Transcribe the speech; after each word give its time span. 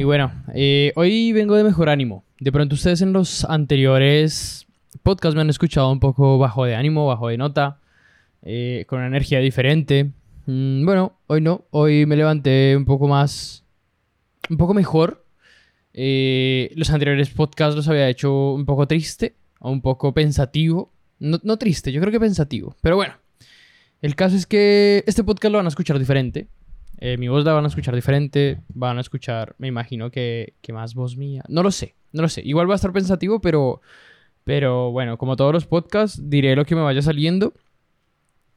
Y 0.00 0.04
bueno, 0.04 0.32
eh, 0.54 0.94
hoy 0.96 1.30
vengo 1.32 1.56
de 1.56 1.62
mejor 1.62 1.90
ánimo. 1.90 2.24
De 2.38 2.50
pronto 2.50 2.74
ustedes 2.74 3.02
en 3.02 3.12
los 3.12 3.44
anteriores 3.44 4.66
podcasts 5.02 5.34
me 5.34 5.42
han 5.42 5.50
escuchado 5.50 5.92
un 5.92 6.00
poco 6.00 6.38
bajo 6.38 6.64
de 6.64 6.74
ánimo, 6.74 7.06
bajo 7.06 7.28
de 7.28 7.36
nota, 7.36 7.80
eh, 8.40 8.86
con 8.88 9.00
una 9.00 9.08
energía 9.08 9.40
diferente. 9.40 10.10
Mm, 10.46 10.86
bueno, 10.86 11.18
hoy 11.26 11.42
no. 11.42 11.66
Hoy 11.68 12.06
me 12.06 12.16
levanté 12.16 12.74
un 12.78 12.86
poco 12.86 13.08
más... 13.08 13.62
Un 14.48 14.56
poco 14.56 14.72
mejor. 14.72 15.26
Eh, 15.92 16.72
los 16.76 16.88
anteriores 16.88 17.28
podcasts 17.28 17.76
los 17.76 17.86
había 17.86 18.08
hecho 18.08 18.54
un 18.54 18.64
poco 18.64 18.88
triste, 18.88 19.34
o 19.58 19.70
un 19.70 19.82
poco 19.82 20.14
pensativo. 20.14 20.94
No, 21.18 21.40
no 21.42 21.58
triste, 21.58 21.92
yo 21.92 22.00
creo 22.00 22.10
que 22.10 22.20
pensativo. 22.20 22.74
Pero 22.80 22.96
bueno, 22.96 23.16
el 24.00 24.16
caso 24.16 24.34
es 24.34 24.46
que 24.46 25.04
este 25.06 25.24
podcast 25.24 25.52
lo 25.52 25.58
van 25.58 25.66
a 25.66 25.68
escuchar 25.68 25.98
diferente. 25.98 26.48
Eh, 27.00 27.16
mi 27.16 27.28
voz 27.28 27.44
la 27.44 27.52
van 27.52 27.64
a 27.64 27.68
escuchar 27.68 27.94
diferente. 27.94 28.60
Van 28.68 28.98
a 28.98 29.00
escuchar, 29.00 29.54
me 29.58 29.68
imagino 29.68 30.10
que, 30.10 30.54
que, 30.60 30.72
más 30.72 30.94
voz 30.94 31.16
mía. 31.16 31.42
No 31.48 31.62
lo 31.62 31.70
sé, 31.70 31.94
no 32.12 32.22
lo 32.22 32.28
sé. 32.28 32.42
Igual 32.44 32.68
va 32.68 32.74
a 32.74 32.76
estar 32.76 32.92
pensativo, 32.92 33.40
pero, 33.40 33.80
pero 34.44 34.92
bueno, 34.92 35.18
como 35.18 35.36
todos 35.36 35.52
los 35.52 35.66
podcasts, 35.66 36.28
diré 36.28 36.54
lo 36.54 36.64
que 36.64 36.74
me 36.74 36.82
vaya 36.82 37.02
saliendo 37.02 37.54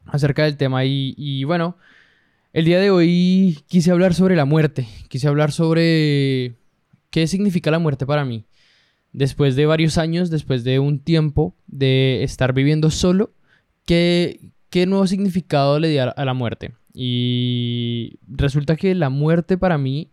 acerca 0.06 0.44
del 0.44 0.56
tema. 0.56 0.84
Y, 0.84 1.14
y 1.16 1.44
bueno, 1.44 1.76
el 2.52 2.66
día 2.66 2.78
de 2.78 2.90
hoy 2.90 3.58
quise 3.66 3.90
hablar 3.90 4.14
sobre 4.14 4.36
la 4.36 4.44
muerte. 4.44 4.86
Quise 5.08 5.26
hablar 5.26 5.50
sobre 5.50 6.54
qué 7.10 7.26
significa 7.26 7.70
la 7.70 7.78
muerte 7.78 8.06
para 8.06 8.24
mí. 8.24 8.44
Después 9.12 9.56
de 9.56 9.66
varios 9.66 9.96
años, 9.96 10.28
después 10.28 10.64
de 10.64 10.80
un 10.80 10.98
tiempo 10.98 11.54
de 11.66 12.24
estar 12.24 12.52
viviendo 12.52 12.90
solo, 12.90 13.32
¿qué, 13.86 14.52
qué 14.74 14.86
nuevo 14.86 15.06
significado 15.06 15.78
le 15.78 15.88
di 15.88 15.98
a, 15.98 16.12
la 16.16 16.34
muerte. 16.34 16.74
Y 16.94 18.18
resulta 18.28 18.76
que 18.76 18.94
la 18.94 19.10
muerte 19.10 19.58
para 19.58 19.78
mí 19.78 20.10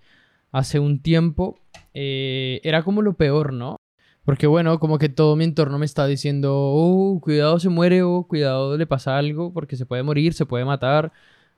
hace 0.52 0.80
un 0.80 1.00
tiempo 1.02 1.60
eh, 1.94 2.60
era 2.64 2.84
como 2.84 3.02
lo 3.02 3.14
peor, 3.14 3.54
¿no? 3.54 3.78
Porque 4.26 4.48
bueno, 4.48 4.80
como 4.80 4.98
que 4.98 5.10
todo 5.10 5.36
mi 5.36 5.44
entorno 5.44 5.78
me 5.80 5.86
está 5.86 6.08
diciendo, 6.08 6.54
oh, 6.56 7.20
cuidado 7.22 7.60
se 7.60 7.70
muere, 7.70 8.04
oh, 8.04 8.26
cuidado 8.28 8.78
le 8.78 8.88
pasa 8.88 9.18
algo, 9.18 9.54
porque 9.54 9.76
se 9.76 9.86
puede 9.86 10.04
morir, 10.04 10.34
se 10.34 10.46
puede 10.46 10.66
matar, 10.66 11.12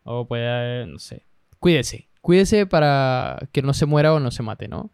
o 0.04 0.28
puede, 0.28 0.86
no 0.88 1.00
sé, 1.00 1.24
cuídese, 1.60 2.08
cuídese 2.22 2.66
para 2.66 3.50
que 3.52 3.62
no 3.62 3.74
se 3.74 3.86
muera 3.86 4.14
o 4.14 4.20
no 4.20 4.32
se 4.32 4.44
mate, 4.44 4.68
¿no? 4.68 4.92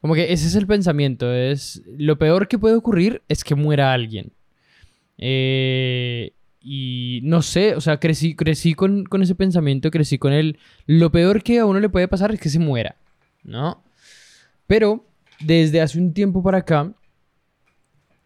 Como 0.00 0.14
que 0.14 0.32
ese 0.32 0.46
es 0.46 0.54
el 0.54 0.66
pensamiento, 0.66 1.32
es 1.32 1.82
lo 1.86 2.18
peor 2.18 2.48
que 2.48 2.58
puede 2.58 2.76
ocurrir 2.76 3.22
es 3.28 3.44
que 3.44 3.54
muera 3.54 3.92
alguien. 3.92 4.32
Eh, 5.18 6.32
y 6.60 7.20
no 7.22 7.42
sé, 7.42 7.74
o 7.74 7.80
sea, 7.80 7.98
crecí, 7.98 8.34
crecí 8.34 8.74
con, 8.74 9.06
ese 9.20 9.34
pensamiento, 9.34 9.90
crecí 9.90 10.18
con 10.18 10.32
él. 10.32 10.58
Lo 10.86 11.10
peor 11.10 11.42
que 11.42 11.58
a 11.58 11.66
uno 11.66 11.80
le 11.80 11.88
puede 11.88 12.08
pasar 12.08 12.32
es 12.32 12.40
que 12.40 12.48
se 12.48 12.58
muera, 12.58 12.96
¿no? 13.44 13.82
Pero 14.66 15.06
desde 15.40 15.80
hace 15.80 15.98
un 15.98 16.12
tiempo 16.12 16.42
para 16.42 16.58
acá, 16.58 16.92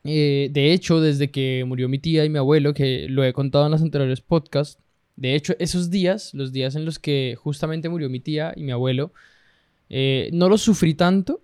eh, 0.04 0.48
de 0.50 0.72
hecho, 0.72 1.00
desde 1.00 1.30
que 1.30 1.64
murió 1.66 1.88
mi 1.88 1.98
tía 1.98 2.24
y 2.24 2.30
mi 2.30 2.38
abuelo, 2.38 2.74
que 2.74 3.06
lo 3.08 3.24
he 3.24 3.32
contado 3.32 3.66
en 3.66 3.72
los 3.72 3.82
anteriores 3.82 4.20
podcasts, 4.20 4.78
de 5.16 5.34
hecho, 5.34 5.54
esos 5.58 5.90
días, 5.90 6.32
los 6.34 6.52
días 6.52 6.74
en 6.74 6.84
los 6.84 6.98
que 6.98 7.36
justamente 7.38 7.88
murió 7.88 8.08
mi 8.08 8.20
tía 8.20 8.52
y 8.56 8.62
mi 8.62 8.72
abuelo, 8.72 9.12
eh, 9.88 10.30
no 10.32 10.48
los 10.48 10.62
sufrí 10.62 10.94
tanto. 10.94 11.42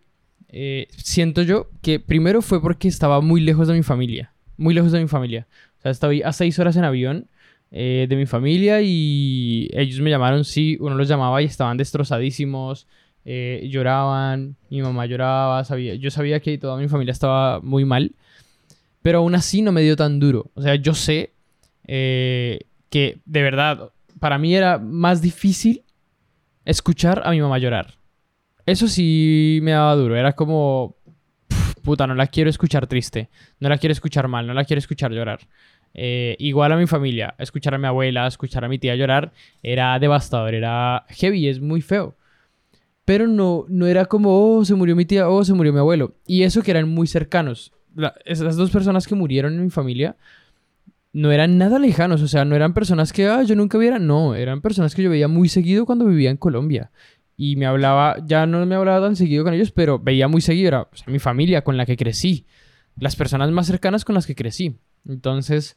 Eh, 0.48 0.88
siento 0.96 1.42
yo 1.42 1.70
que 1.82 2.00
primero 2.00 2.40
fue 2.40 2.62
porque 2.62 2.88
estaba 2.88 3.20
muy 3.20 3.42
lejos 3.42 3.68
de 3.68 3.74
mi 3.74 3.82
familia, 3.82 4.32
muy 4.56 4.74
lejos 4.74 4.92
de 4.92 5.00
mi 5.00 5.08
familia. 5.08 5.46
O 5.78 5.82
sea, 5.82 5.90
estaba 5.90 6.12
a 6.24 6.32
seis 6.32 6.58
horas 6.58 6.76
en 6.76 6.84
avión 6.84 7.28
eh, 7.70 8.06
de 8.08 8.16
mi 8.16 8.26
familia 8.26 8.80
y 8.82 9.68
ellos 9.72 10.00
me 10.00 10.10
llamaron, 10.10 10.44
sí, 10.44 10.78
uno 10.80 10.94
los 10.94 11.06
llamaba 11.08 11.42
y 11.42 11.44
estaban 11.44 11.76
destrozadísimos, 11.76 12.86
eh, 13.24 13.68
lloraban, 13.70 14.56
mi 14.70 14.80
mamá 14.80 15.04
lloraba, 15.04 15.62
sabía, 15.64 15.94
yo 15.94 16.10
sabía 16.10 16.40
que 16.40 16.56
toda 16.56 16.78
mi 16.78 16.88
familia 16.88 17.12
estaba 17.12 17.60
muy 17.60 17.84
mal, 17.84 18.12
pero 19.02 19.18
aún 19.18 19.34
así 19.34 19.60
no 19.60 19.70
me 19.70 19.82
dio 19.82 19.96
tan 19.96 20.18
duro. 20.18 20.50
O 20.54 20.62
sea, 20.62 20.76
yo 20.76 20.94
sé 20.94 21.32
eh, 21.86 22.60
que 22.88 23.18
de 23.26 23.42
verdad, 23.42 23.90
para 24.18 24.38
mí 24.38 24.54
era 24.54 24.78
más 24.78 25.20
difícil 25.20 25.84
escuchar 26.64 27.22
a 27.24 27.30
mi 27.32 27.40
mamá 27.40 27.58
llorar. 27.58 27.94
Eso 28.66 28.88
sí 28.88 29.60
me 29.62 29.72
daba 29.72 29.94
duro, 29.94 30.16
era 30.16 30.34
como, 30.34 30.96
puta, 31.88 32.06
no 32.06 32.14
la 32.14 32.26
quiero 32.26 32.50
escuchar 32.50 32.86
triste, 32.86 33.30
no 33.60 33.70
la 33.70 33.78
quiero 33.78 33.92
escuchar 33.92 34.28
mal, 34.28 34.46
no 34.46 34.52
la 34.52 34.64
quiero 34.64 34.78
escuchar 34.78 35.10
llorar. 35.10 35.40
Eh, 35.94 36.36
igual 36.38 36.70
a 36.72 36.76
mi 36.76 36.86
familia, 36.86 37.34
escuchar 37.38 37.74
a 37.74 37.78
mi 37.78 37.86
abuela, 37.86 38.26
escuchar 38.26 38.62
a 38.62 38.68
mi 38.68 38.78
tía 38.78 38.94
llorar, 38.94 39.32
era 39.62 39.98
devastador, 39.98 40.52
era 40.52 41.06
heavy, 41.08 41.48
es 41.48 41.62
muy 41.62 41.80
feo. 41.80 42.14
Pero 43.06 43.26
no, 43.26 43.64
no 43.70 43.86
era 43.86 44.04
como, 44.04 44.58
oh, 44.58 44.66
se 44.66 44.74
murió 44.74 44.94
mi 44.96 45.06
tía, 45.06 45.30
oh, 45.30 45.42
se 45.46 45.54
murió 45.54 45.72
mi 45.72 45.78
abuelo. 45.78 46.12
Y 46.26 46.42
eso 46.42 46.60
que 46.60 46.72
eran 46.72 46.90
muy 46.90 47.06
cercanos. 47.06 47.72
esas 48.26 48.56
dos 48.56 48.70
personas 48.70 49.06
que 49.06 49.14
murieron 49.14 49.54
en 49.54 49.64
mi 49.64 49.70
familia 49.70 50.16
no 51.14 51.32
eran 51.32 51.56
nada 51.56 51.78
lejanos, 51.78 52.20
o 52.20 52.28
sea, 52.28 52.44
no 52.44 52.54
eran 52.54 52.74
personas 52.74 53.14
que, 53.14 53.28
ah, 53.28 53.44
yo 53.44 53.56
nunca 53.56 53.78
viera, 53.78 53.98
no, 53.98 54.34
eran 54.34 54.60
personas 54.60 54.94
que 54.94 55.02
yo 55.02 55.08
veía 55.08 55.26
muy 55.26 55.48
seguido 55.48 55.86
cuando 55.86 56.04
vivía 56.04 56.28
en 56.28 56.36
Colombia 56.36 56.90
y 57.40 57.54
me 57.54 57.66
hablaba, 57.66 58.16
ya 58.26 58.46
no 58.46 58.66
me 58.66 58.74
hablaba 58.74 59.06
tan 59.06 59.14
seguido 59.14 59.44
con 59.44 59.54
ellos, 59.54 59.70
pero 59.70 60.00
veía 60.00 60.26
muy 60.26 60.40
seguido, 60.40 60.68
era 60.68 60.88
mi 61.06 61.20
familia 61.20 61.62
con 61.62 61.76
la 61.76 61.86
que 61.86 61.96
crecí, 61.96 62.46
las 62.98 63.14
personas 63.14 63.48
más 63.52 63.68
cercanas 63.68 64.04
con 64.04 64.16
las 64.16 64.26
que 64.26 64.34
crecí. 64.34 64.80
Entonces, 65.06 65.76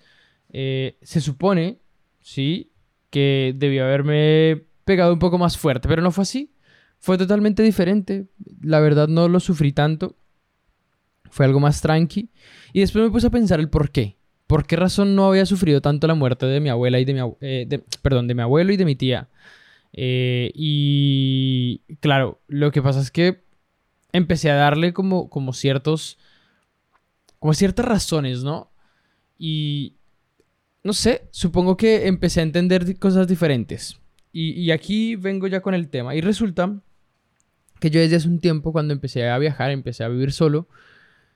eh, 0.49 0.97
se 1.03 1.22
supone, 1.22 1.77
sí, 2.19 2.72
que 3.11 3.53
debió 3.55 3.83
haberme 3.85 4.63
pegado 4.85 5.13
un 5.13 5.19
poco 5.19 5.38
más 5.38 5.55
fuerte, 5.55 5.88
pero 5.88 6.01
no 6.01 6.09
fue 6.09 6.23
así. 6.23 6.51
Fue 6.97 7.19
totalmente 7.19 7.61
diferente. 7.61 8.25
La 8.61 8.79
verdad 8.79 9.07
no 9.07 9.28
lo 9.28 9.39
sufrí 9.39 9.72
tanto. 9.72 10.16
Fue 11.29 11.45
algo 11.45 11.59
más 11.59 11.81
tranqui. 11.81 12.31
Y 12.73 12.79
después 12.79 13.03
me 13.03 13.11
puse 13.11 13.28
a 13.28 13.31
pensar 13.31 13.59
el 13.59 13.69
por 13.69 13.91
qué. 13.91 14.17
¿Por 14.47 14.66
qué 14.66 14.78
razón 14.78 15.16
no 15.16 15.28
había 15.28 15.45
sufrido 15.45 15.79
tanto 15.79 16.07
la 16.07 16.16
muerte 16.16 16.47
de 16.47 16.59
mi 16.59 16.69
abuela 16.69 16.99
y 16.99 17.05
de 17.05 17.13
mi, 17.13 17.19
eh, 17.41 17.81
perdón, 18.01 18.28
de 18.28 18.33
mi 18.33 18.41
abuelo 18.41 18.73
y 18.73 18.78
de 18.78 18.85
mi 18.85 18.95
tía? 18.95 19.29
Eh, 19.94 20.52
y 20.53 21.81
claro, 22.00 22.41
lo 22.47 22.72
que 22.72 22.81
pasa 22.81 23.00
es 23.02 23.12
que 23.12 23.44
empecé 24.13 24.52
a 24.52 24.56
darle 24.56 24.94
como, 24.94 25.29
como 25.29 25.53
ciertos, 25.53 26.18
como 27.40 27.53
ciertas 27.53 27.85
razones, 27.85 28.44
¿no? 28.44 28.72
Y 29.38 29.96
no 30.84 30.94
sé, 30.94 31.28
supongo 31.31 31.78
que 31.78 32.07
empecé 32.07 32.40
a 32.40 32.44
entender 32.44 32.97
cosas 33.00 33.28
diferentes. 33.28 34.00
Y, 34.34 34.72
aquí 34.72 35.18
vengo 35.18 35.47
ya 35.47 35.62
con 35.62 35.74
el 35.74 35.90
tema. 35.90 36.16
Y 36.16 36.22
resulta 36.22 36.79
que 37.79 37.90
yo 37.90 38.00
desde 38.00 38.16
hace 38.16 38.29
un 38.29 38.40
tiempo, 38.40 38.72
cuando 38.72 38.94
empecé 38.94 39.29
a 39.29 39.38
viajar, 39.38 39.72
empecé 39.72 40.06
a 40.06 40.08
vivir 40.08 40.31
solo, 40.31 40.69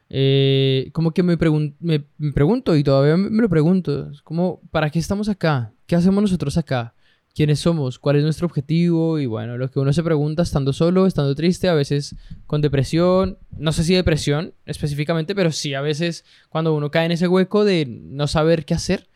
eh, 0.09 0.89
como 0.93 1.11
que 1.11 1.23
me, 1.23 1.35
me, 1.79 2.05
me, 2.17 2.31
pregunto, 2.31 2.75
y 2.75 2.83
todavía 2.83 3.17
me, 3.17 3.41
lo 3.41 3.49
pregunto, 3.49 4.11
como, 4.23 4.61
¿para 4.71 4.89
qué 4.89 4.99
estamos 4.99 5.27
acá? 5.27 5.73
¿Qué 5.87 5.95
hacemos 5.95 6.21
nosotros 6.21 6.57
acá? 6.57 6.93
Quiénes 7.35 7.59
somos, 7.59 7.99
cuál 7.99 8.15
es 8.15 8.23
nuestro 8.23 8.47
objetivo 8.47 9.19
y 9.19 9.25
bueno, 9.25 9.57
lo 9.57 9.69
que 9.69 9.79
uno 9.79 9.91
se 9.91 10.01
pregunta 10.01 10.41
estando 10.41 10.71
solo, 10.71 11.05
estando 11.05 11.35
triste, 11.35 11.67
a 11.67 11.73
veces 11.73 12.15
con 12.47 12.61
depresión, 12.61 13.37
no 13.57 13.73
sé 13.73 13.83
si 13.83 13.93
depresión 13.93 14.53
específicamente, 14.65 15.35
pero 15.35 15.51
sí 15.51 15.73
a 15.73 15.81
veces 15.81 16.23
cuando 16.47 16.73
uno 16.73 16.89
cae 16.89 17.05
en 17.05 17.11
ese 17.11 17.27
hueco 17.27 17.65
de 17.65 17.85
no 17.87 18.27
saber 18.27 18.63
qué 18.63 18.73
hacer, 18.73 19.09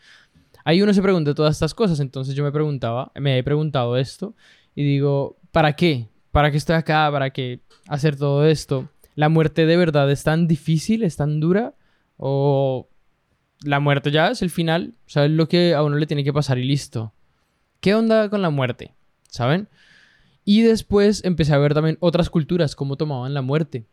ahí 0.66 0.81
uno 0.81 0.94
se 0.94 1.02
pregunta 1.02 1.34
todas 1.34 1.56
estas 1.56 1.74
cosas, 1.74 2.02
entonces 2.02 2.35
yo 2.35 2.44
me 2.44 2.52
preguntaba, 2.52 3.13
me 3.16 3.38
he 3.38 3.44
preguntado 3.44 3.96
esto 3.96 4.36
y 4.75 4.84
digo, 4.84 5.38
¿para 5.51 5.74
qué? 5.74 6.09
¿Para 6.31 6.51
qué 6.51 6.57
estoy 6.57 6.75
acá? 6.75 7.09
¿Para 7.09 7.30
qué 7.30 7.62
hacer 7.88 8.18
todo 8.18 8.46
esto? 8.46 8.90
¿La 9.16 9.30
muerte 9.30 9.66
de 9.66 9.78
verdad 9.78 10.12
es 10.12 10.24
tan 10.24 10.46
difícil, 10.46 11.03
es 11.03 11.16
tan 11.16 11.40
dura? 11.40 11.74
¿O 12.18 12.90
la 13.63 13.80
muerte 13.80 14.12
ya 14.12 14.28
es 14.28 14.41
el 14.41 14.50
final? 14.50 14.96
O 15.07 15.09
sea, 15.09 15.24
es 15.24 15.31
lo 15.31 15.47
que 15.47 15.74
a 15.74 15.84
uno 15.84 15.96
le 15.96 16.06
tiene 16.06 16.25
que 16.25 16.34
pasar 16.34 16.57
y 16.57 16.66
listo. 16.66 17.13
¿Qué 17.79 17.95
onda 17.95 18.29
con 18.29 18.41
la 18.41 18.50
muerte? 18.50 18.94
¿Saben? 19.29 19.69
Y 20.44 20.62
después 20.63 21.23
empecé 21.23 21.53
a 21.53 21.57
ver 21.57 21.73
también 21.73 21.97
otras 22.00 22.29
culturas, 22.29 22.75
cómo 22.75 22.98
tomaban 22.98 23.33
la 23.33 23.42
muerte. 23.42 23.86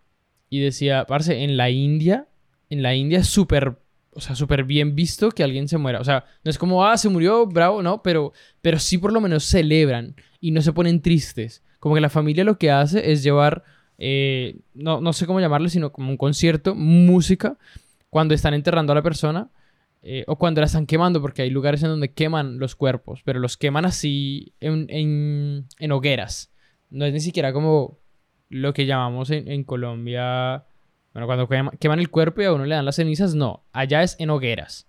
Y 0.48 0.60
decía, 0.60 1.04
parce, 1.06 1.44
en 1.44 1.56
la 1.56 1.70
India, 1.70 2.28
en 2.70 2.82
la 2.82 2.94
India 2.94 3.18
es 3.18 3.28
súper, 3.28 3.78
o 4.12 4.20
sea, 4.20 4.34
súper 4.34 4.64
bien 4.64 4.94
visto 4.94 5.30
que 5.30 5.44
alguien 5.44 5.68
se 5.68 5.78
muera. 5.78 6.00
O 6.00 6.04
sea, 6.04 6.24
no 6.44 6.50
es 6.50 6.58
como, 6.58 6.84
ah, 6.84 6.96
se 6.96 7.08
murió, 7.08 7.46
bravo, 7.46 7.82
no, 7.82 8.02
pero, 8.02 8.32
pero 8.62 8.78
sí 8.78 8.98
por 8.98 9.12
lo 9.12 9.20
menos 9.20 9.44
celebran 9.44 10.16
y 10.40 10.50
no 10.50 10.62
se 10.62 10.72
ponen 10.72 11.02
tristes. 11.02 11.62
Como 11.78 11.94
que 11.94 12.00
la 12.00 12.10
familia 12.10 12.44
lo 12.44 12.58
que 12.58 12.70
hace 12.70 13.12
es 13.12 13.22
llevar, 13.22 13.62
eh, 13.98 14.60
no, 14.74 15.00
no 15.00 15.12
sé 15.12 15.26
cómo 15.26 15.40
llamarle, 15.40 15.68
sino 15.68 15.92
como 15.92 16.10
un 16.10 16.16
concierto, 16.16 16.74
música, 16.74 17.58
cuando 18.10 18.34
están 18.34 18.54
enterrando 18.54 18.92
a 18.92 18.96
la 18.96 19.02
persona 19.02 19.50
eh, 20.08 20.22
o 20.28 20.36
cuando 20.36 20.60
la 20.60 20.66
están 20.66 20.86
quemando, 20.86 21.20
porque 21.20 21.42
hay 21.42 21.50
lugares 21.50 21.82
en 21.82 21.88
donde 21.88 22.12
queman 22.12 22.60
los 22.60 22.76
cuerpos, 22.76 23.22
pero 23.24 23.40
los 23.40 23.56
queman 23.56 23.84
así 23.84 24.54
en, 24.60 24.86
en, 24.88 25.90
hogueras. 25.92 26.52
No 26.90 27.04
es 27.06 27.12
ni 27.12 27.18
siquiera 27.18 27.52
como 27.52 27.98
lo 28.48 28.72
que 28.72 28.86
llamamos 28.86 29.30
en, 29.30 29.64
Colombia. 29.64 30.64
Bueno, 31.12 31.26
cuando 31.26 31.48
queman, 31.48 31.98
el 31.98 32.08
cuerpo 32.08 32.40
y 32.40 32.44
a 32.44 32.52
uno 32.52 32.66
le 32.66 32.76
dan 32.76 32.84
las 32.84 32.94
cenizas, 32.94 33.34
no. 33.34 33.64
Allá 33.72 34.04
es 34.04 34.14
en 34.20 34.30
hogueras. 34.30 34.86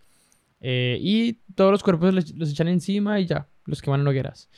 Eh, 0.62 1.00
y 1.02 1.40
todos 1.56 1.72
los 1.72 1.82
cuerpos 1.82 2.14
los, 2.14 2.52
echan 2.52 2.68
encima 2.68 3.20
y 3.20 3.26
ya, 3.26 3.48
los 3.66 3.82
queman 3.82 4.02
en 4.02 4.10
hogueras. 4.10 4.52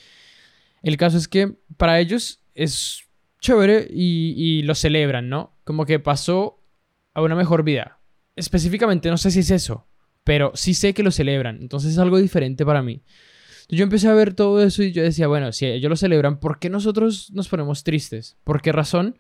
El 0.84 0.98
caso 0.98 1.18
es 1.18 1.30
que 1.30 1.56
para 1.78 2.02
ellos 2.02 2.44
es 2.54 3.06
chévere 3.40 3.88
y, 3.90 4.34
y 4.36 4.64
lo 4.64 4.76
celebran, 4.76 5.30
¿no? 5.30 5.54
Como 5.64 5.86
que 5.86 6.00
pasó 6.00 6.62
a 7.14 7.22
una 7.22 7.36
mejor 7.36 7.64
vida. 7.64 8.02
Específicamente 8.36 9.10
no 9.10 9.18
sé 9.18 9.32
si 9.32 9.40
es 9.40 9.52
eso, 9.52 9.89
pero 10.30 10.52
sí 10.54 10.76
sé 10.76 10.94
que 10.94 11.02
lo 11.02 11.10
celebran, 11.10 11.58
entonces 11.60 11.94
es 11.94 11.98
algo 11.98 12.20
diferente 12.20 12.64
para 12.64 12.84
mí. 12.84 13.02
Yo 13.68 13.82
empecé 13.82 14.10
a 14.10 14.14
ver 14.14 14.36
todo 14.36 14.62
eso 14.62 14.84
y 14.84 14.92
yo 14.92 15.02
decía, 15.02 15.26
bueno, 15.26 15.52
si 15.52 15.66
ellos 15.66 15.90
lo 15.90 15.96
celebran, 15.96 16.40
¿por 16.40 16.60
qué 16.60 16.70
nosotros 16.70 17.32
nos 17.34 17.48
ponemos 17.48 17.84
tristes? 17.84 18.38
¿Por 18.44 18.62
qué 18.62 18.72
razón? 18.72 19.18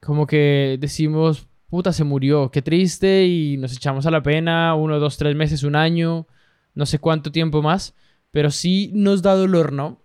Como 0.00 0.26
que 0.26 0.76
decimos, 0.78 1.48
puta, 1.70 1.94
se 1.94 2.04
murió, 2.04 2.50
qué 2.50 2.60
triste, 2.60 3.24
y 3.24 3.56
nos 3.56 3.74
echamos 3.74 4.04
a 4.04 4.10
la 4.10 4.22
pena, 4.22 4.74
uno, 4.74 4.98
dos, 4.98 5.16
tres 5.16 5.34
meses, 5.34 5.62
un 5.62 5.76
año, 5.76 6.26
no 6.74 6.84
sé 6.84 6.98
cuánto 6.98 7.32
tiempo 7.32 7.62
más, 7.62 7.94
pero 8.30 8.50
sí 8.50 8.90
nos 8.92 9.22
da 9.22 9.34
dolor, 9.34 9.72
¿no? 9.72 10.02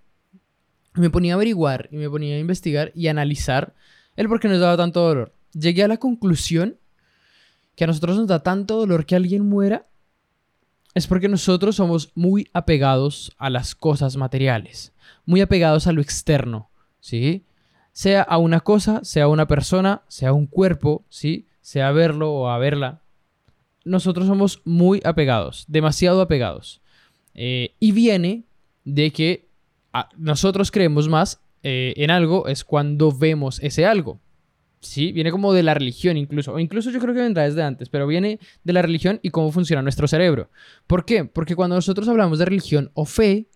Me 0.94 1.10
ponía 1.10 1.34
a 1.34 1.36
averiguar 1.36 1.90
y 1.92 1.98
me 1.98 2.10
ponía 2.10 2.38
a 2.38 2.40
investigar 2.40 2.94
y 2.96 3.10
analizar 3.10 3.76
el 4.16 4.30
por 4.30 4.40
qué 4.40 4.48
nos 4.48 4.62
daba 4.62 4.78
tanto 4.78 5.02
dolor. 5.02 5.36
Llegué 5.52 5.84
a 5.84 5.90
la 5.90 5.98
conclusión 5.98 6.78
que 7.76 7.84
a 7.84 7.88
nosotros 7.88 8.16
nos 8.16 8.28
da 8.28 8.42
tanto 8.42 8.78
dolor 8.78 9.06
que 9.06 9.18
alguien 9.18 9.46
muera 9.46 9.88
es 10.94 11.08
porque 11.08 11.28
nosotros 11.28 11.76
somos 11.76 12.12
muy 12.16 12.50
apegados 12.54 13.32
a 13.38 13.50
las 13.50 13.76
cosas 13.76 14.16
materiales, 14.16 14.94
muy 15.26 15.42
apegados 15.42 15.88
a 15.88 15.92
lo 15.92 16.02
externo, 16.02 16.70
¿sí? 17.00 17.46
Sea 17.92 18.22
a 18.22 18.38
una 18.38 18.60
cosa, 18.60 19.04
sea 19.04 19.26
a 19.26 19.28
una 19.28 19.48
persona, 19.48 20.04
sea 20.08 20.30
a 20.30 20.34
un 20.34 20.48
cuerpo, 20.48 21.06
¿sí? 21.10 21.48
Sea 21.62 21.88
a 21.88 21.92
verlo 21.92 22.32
o 22.32 22.50
a 22.50 22.58
verla. 22.58 23.02
Nosotros 23.86 24.28
somos 24.28 24.62
muy 24.66 25.02
apegados, 25.04 25.66
demasiado 25.68 26.22
apegados. 26.22 26.82
Eh, 27.34 27.76
y 27.80 27.92
viene 27.92 28.46
de 28.84 29.12
que 29.12 29.50
nosotros 30.18 30.72
creemos 30.72 31.10
más 31.10 31.42
eh, 31.64 31.94
en 31.98 32.12
algo 32.12 32.48
es 32.48 32.64
cuando 32.64 33.12
vemos 33.12 33.60
ese 33.62 33.86
algo. 33.86 34.20
Sí, 34.84 35.12
viene 35.12 35.32
como 35.32 35.54
de 35.54 35.64
la 35.64 35.74
religión 35.74 36.18
incluso, 36.18 36.54
o 36.54 36.60
incluso 36.60 36.92
yo 36.92 37.00
creo 37.00 37.14
que 37.14 37.22
vendrá 37.22 37.44
desde 37.44 37.64
antes, 37.64 37.90
pero 37.90 38.06
viene 38.06 38.40
de 38.64 38.74
la 38.74 38.82
religión 38.82 39.20
y 39.24 39.30
cómo 39.30 39.52
funciona 39.52 39.82
nuestro 39.82 40.08
cerebro. 40.08 40.50
¿Por 40.88 41.06
qué? 41.06 41.26
Porque 41.26 41.56
cuando 41.56 41.76
nosotros 41.76 42.08
hablamos 42.08 42.40
de 42.40 42.46
religión 42.46 42.92
o 42.94 43.06
fe, 43.06 43.48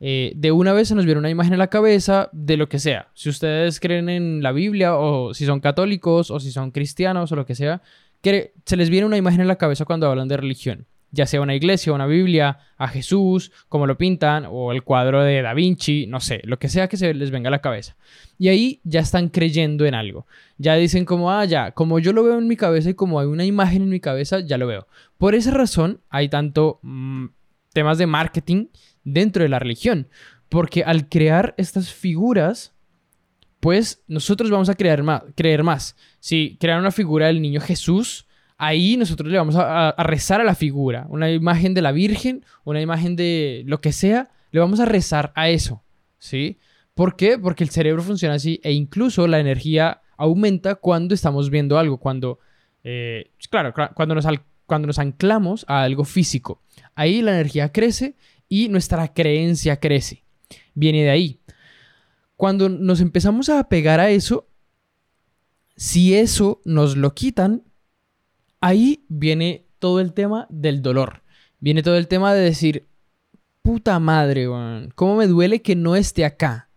eh, 0.00 0.32
de 0.36 0.52
una 0.52 0.74
vez 0.74 0.88
se 0.88 0.94
nos 0.94 1.06
viene 1.06 1.18
una 1.18 1.30
imagen 1.30 1.54
en 1.54 1.58
la 1.58 1.68
cabeza 1.68 2.28
de 2.32 2.58
lo 2.58 2.68
que 2.68 2.78
sea. 2.78 3.08
Si 3.14 3.30
ustedes 3.30 3.80
creen 3.80 4.10
en 4.10 4.42
la 4.42 4.52
Biblia 4.52 4.96
o 4.96 5.32
si 5.32 5.46
son 5.46 5.60
católicos 5.60 6.30
o 6.30 6.38
si 6.38 6.52
son 6.52 6.70
cristianos 6.70 7.32
o 7.32 7.36
lo 7.36 7.46
que 7.46 7.54
sea, 7.54 7.82
se 8.22 8.76
les 8.76 8.90
viene 8.90 9.06
una 9.06 9.16
imagen 9.16 9.40
en 9.40 9.48
la 9.48 9.56
cabeza 9.56 9.84
cuando 9.84 10.08
hablan 10.08 10.28
de 10.28 10.36
religión 10.36 10.86
ya 11.16 11.26
sea 11.26 11.40
una 11.40 11.54
iglesia, 11.54 11.92
una 11.92 12.06
Biblia, 12.06 12.58
a 12.76 12.88
Jesús, 12.88 13.50
como 13.68 13.86
lo 13.86 13.96
pintan, 13.96 14.46
o 14.48 14.70
el 14.70 14.82
cuadro 14.82 15.24
de 15.24 15.40
Da 15.42 15.54
Vinci, 15.54 16.06
no 16.06 16.20
sé, 16.20 16.42
lo 16.44 16.58
que 16.58 16.68
sea 16.68 16.88
que 16.88 16.96
se 16.96 17.14
les 17.14 17.30
venga 17.30 17.48
a 17.48 17.50
la 17.50 17.60
cabeza. 17.62 17.96
Y 18.38 18.48
ahí 18.48 18.80
ya 18.84 19.00
están 19.00 19.30
creyendo 19.30 19.86
en 19.86 19.94
algo. 19.94 20.26
Ya 20.58 20.74
dicen 20.74 21.06
como, 21.06 21.30
ah, 21.32 21.44
ya, 21.46 21.72
como 21.72 21.98
yo 21.98 22.12
lo 22.12 22.22
veo 22.22 22.38
en 22.38 22.46
mi 22.46 22.56
cabeza 22.56 22.90
y 22.90 22.94
como 22.94 23.18
hay 23.18 23.26
una 23.26 23.44
imagen 23.44 23.82
en 23.82 23.88
mi 23.88 23.98
cabeza, 23.98 24.40
ya 24.40 24.58
lo 24.58 24.66
veo. 24.66 24.86
Por 25.16 25.34
esa 25.34 25.50
razón 25.52 26.00
hay 26.10 26.28
tanto 26.28 26.78
mm, 26.82 27.26
temas 27.72 27.96
de 27.96 28.06
marketing 28.06 28.66
dentro 29.04 29.42
de 29.42 29.48
la 29.48 29.58
religión. 29.58 30.08
Porque 30.50 30.84
al 30.84 31.08
crear 31.08 31.54
estas 31.56 31.92
figuras, 31.92 32.74
pues 33.60 34.04
nosotros 34.06 34.50
vamos 34.50 34.68
a 34.68 34.74
creer 34.74 35.02
más. 35.02 35.22
Creer 35.34 35.64
más. 35.64 35.96
Si 36.20 36.58
crear 36.60 36.78
una 36.78 36.92
figura 36.92 37.26
del 37.26 37.40
niño 37.40 37.60
Jesús, 37.60 38.26
ahí 38.58 38.96
nosotros 38.96 39.30
le 39.30 39.38
vamos 39.38 39.56
a, 39.56 39.94
rezar 39.98 40.40
a 40.40 40.44
la 40.44 40.54
figura, 40.54 41.06
una 41.08 41.30
imagen 41.30 41.74
de 41.74 41.82
la 41.82 41.92
Virgen, 41.92 42.44
una 42.64 42.80
imagen 42.80 43.16
de 43.16 43.62
lo 43.66 43.80
que 43.80 43.92
sea, 43.92 44.30
le 44.50 44.60
vamos 44.60 44.80
a 44.80 44.84
rezar 44.84 45.32
a 45.34 45.48
eso, 45.48 45.82
¿sí? 46.18 46.58
¿Por 46.94 47.16
qué? 47.16 47.38
Porque 47.38 47.64
el 47.64 47.70
cerebro 47.70 48.02
funciona 48.02 48.34
así 48.36 48.60
e 48.62 48.72
incluso 48.72 49.26
la 49.26 49.38
energía 49.38 50.00
aumenta 50.16 50.76
cuando 50.76 51.14
estamos 51.14 51.50
viendo 51.50 51.78
algo, 51.78 51.98
cuando, 51.98 52.38
eh, 52.84 53.32
claro, 53.50 53.74
cuando 53.94 54.14
nos, 54.14 54.26
cuando 54.64 54.86
nos 54.86 54.98
anclamos 54.98 55.64
a 55.68 55.82
algo 55.82 56.04
físico. 56.04 56.62
Ahí 56.94 57.20
la 57.20 57.32
energía 57.32 57.70
crece 57.70 58.16
y 58.48 58.68
nuestra 58.68 59.12
creencia 59.12 59.78
crece. 59.78 60.24
Viene 60.74 61.02
de 61.04 61.10
ahí. 61.10 61.40
Cuando 62.36 62.68
nos 62.68 63.00
empezamos 63.00 63.48
a 63.48 63.58
apegar 63.58 64.00
a 64.00 64.10
eso, 64.10 64.48
si 65.76 66.14
eso 66.14 66.60
nos 66.64 66.96
lo 66.96 67.14
quitan, 67.14 67.62
ahí 68.60 69.04
viene 69.08 69.66
todo 69.78 70.00
el 70.00 70.12
tema 70.12 70.46
del 70.50 70.82
dolor. 70.82 71.22
Viene 71.60 71.82
todo 71.82 71.96
el 71.96 72.08
tema 72.08 72.34
de 72.34 72.42
decir, 72.42 72.86
puta 73.62 73.98
madre, 73.98 74.46
¿cómo 74.94 75.16
me 75.16 75.26
duele 75.26 75.62
que 75.62 75.74
no 75.74 75.96
esté 75.96 76.24
acá? 76.24 76.70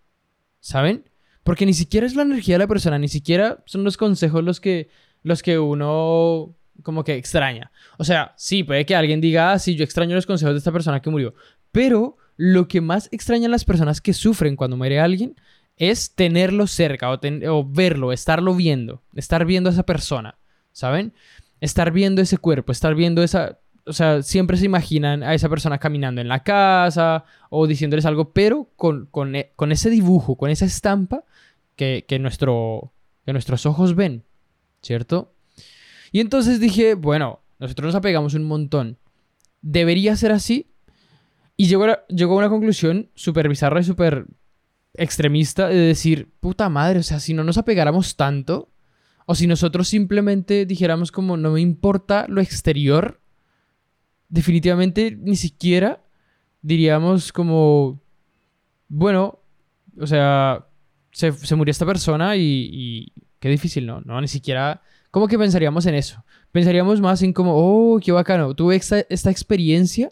¿Saben? 0.59 1.05
Porque 1.43 1.65
ni 1.65 1.73
siquiera 1.73 2.05
es 2.05 2.15
la 2.15 2.23
energía 2.23 2.55
de 2.55 2.59
la 2.59 2.67
persona, 2.67 2.99
ni 2.99 3.07
siquiera 3.07 3.63
son 3.65 3.83
los 3.83 3.97
consejos 3.97 4.43
los 4.43 4.59
que, 4.59 4.89
los 5.23 5.41
que 5.41 5.59
uno 5.59 6.55
como 6.83 7.03
que 7.03 7.15
extraña. 7.15 7.71
O 7.97 8.03
sea, 8.03 8.33
sí, 8.37 8.63
puede 8.63 8.85
que 8.85 8.95
alguien 8.95 9.21
diga, 9.21 9.51
ah, 9.51 9.59
sí, 9.59 9.75
yo 9.75 9.83
extraño 9.83 10.15
los 10.15 10.25
consejos 10.25 10.53
de 10.53 10.59
esta 10.59 10.71
persona 10.71 11.01
que 11.01 11.09
murió. 11.09 11.33
Pero 11.71 12.17
lo 12.37 12.67
que 12.67 12.81
más 12.81 13.09
extrañan 13.11 13.51
las 13.51 13.65
personas 13.65 14.01
que 14.01 14.13
sufren 14.13 14.55
cuando 14.55 14.77
muere 14.77 14.99
alguien 14.99 15.35
es 15.75 16.15
tenerlo 16.15 16.67
cerca 16.67 17.11
o 17.11 17.65
verlo, 17.67 18.11
estarlo 18.11 18.53
viendo, 18.55 19.01
estar 19.15 19.45
viendo 19.45 19.69
a 19.69 19.73
esa 19.73 19.83
persona, 19.83 20.37
¿saben? 20.71 21.13
Estar 21.61 21.91
viendo 21.91 22.21
ese 22.21 22.37
cuerpo, 22.37 22.71
estar 22.71 22.95
viendo 22.95 23.23
esa... 23.23 23.59
O 23.85 23.93
sea, 23.93 24.21
siempre 24.21 24.57
se 24.57 24.65
imaginan 24.65 25.23
a 25.23 25.33
esa 25.33 25.49
persona 25.49 25.79
caminando 25.79 26.21
en 26.21 26.27
la 26.27 26.43
casa 26.43 27.23
o 27.49 27.65
diciéndoles 27.65 28.05
algo, 28.05 28.33
pero 28.33 28.69
con, 28.75 29.07
con, 29.07 29.35
e, 29.35 29.51
ese 29.71 29.89
dibujo, 29.89 30.35
con 30.35 30.51
esa 30.51 30.65
estampa 30.65 31.23
que, 31.75 32.05
nuestro, 32.19 32.91
que 33.25 33.33
nuestros 33.33 33.65
ojos 33.65 33.95
ven, 33.95 34.23
¿cierto? 34.83 35.33
Y 36.11 36.19
entonces 36.19 36.59
dije, 36.59 36.93
bueno, 36.93 37.39
nosotros 37.57 37.87
nos 37.87 37.95
apegamos 37.95 38.35
un 38.35 38.43
montón. 38.43 38.97
¿Debería 39.61 40.15
ser 40.15 40.33
así? 40.33 40.67
Y 41.57 41.67
llegó 41.67 41.85
a, 41.85 42.05
llegó 42.07 42.35
a 42.35 42.37
una 42.37 42.49
conclusión 42.49 43.09
súper 43.15 43.49
bizarra 43.49 43.79
y 43.79 43.85
súper 43.85 44.25
extremista 44.93 45.67
de 45.67 45.75
decir, 45.75 46.29
puta 46.39 46.69
madre, 46.69 46.99
o 46.99 47.03
sea, 47.03 47.19
si 47.19 47.33
no 47.33 47.43
nos 47.43 47.57
apegáramos 47.57 48.15
tanto, 48.15 48.69
o 49.31 49.35
si 49.35 49.45
nosotros 49.45 49.87
simplemente 49.87 50.65
dijéramos 50.65 51.11
como 51.11 51.37
no 51.37 51.51
me 51.51 51.61
importa 51.61 52.25
lo 52.27 52.41
exterior, 52.41 53.21
definitivamente 54.27 55.15
ni 55.21 55.35
siquiera 55.35 56.01
diríamos 56.63 57.31
como, 57.31 58.01
bueno, 58.87 59.37
o 60.01 60.07
sea, 60.07 60.65
se, 61.11 61.55
murió 61.55 61.69
esta 61.69 61.85
persona 61.85 62.37
y, 62.37 63.13
qué 63.39 63.49
difícil, 63.49 63.85
¿no? 63.85 64.01
No, 64.01 64.19
ni 64.19 64.27
siquiera, 64.27 64.81
¿cómo 65.11 65.27
que 65.27 65.37
pensaríamos 65.37 65.85
en 65.85 65.93
eso? 65.93 66.25
Pensaríamos 66.51 66.99
más 66.99 67.21
en 67.21 67.31
como, 67.31 67.53
oh, 67.53 67.99
qué 67.99 68.11
bacano, 68.11 68.55
tuve 68.55 68.77
esta, 68.77 69.01
esta 69.09 69.29
experiencia 69.29 70.09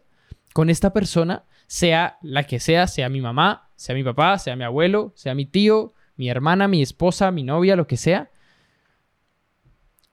con 0.54 0.70
esta 0.70 0.94
persona, 0.94 1.44
sea 1.66 2.20
la 2.22 2.44
que 2.44 2.60
sea, 2.60 2.86
sea 2.86 3.10
mi 3.10 3.22
mamá, 3.22 3.72
sea 3.78 3.96
mi 3.96 4.04
papá, 4.04 4.38
sea 4.38 4.56
mi 4.56 4.64
abuelo, 4.64 5.12
sea 5.16 5.34
mi 5.34 5.48
tío, 5.48 5.96
mi 6.18 6.30
hermana, 6.30 6.68
mi 6.68 6.84
esposa, 6.84 7.32
mi 7.32 7.42
novia, 7.42 7.76
lo 7.76 7.88
que 7.88 7.98
sea. 7.98 8.30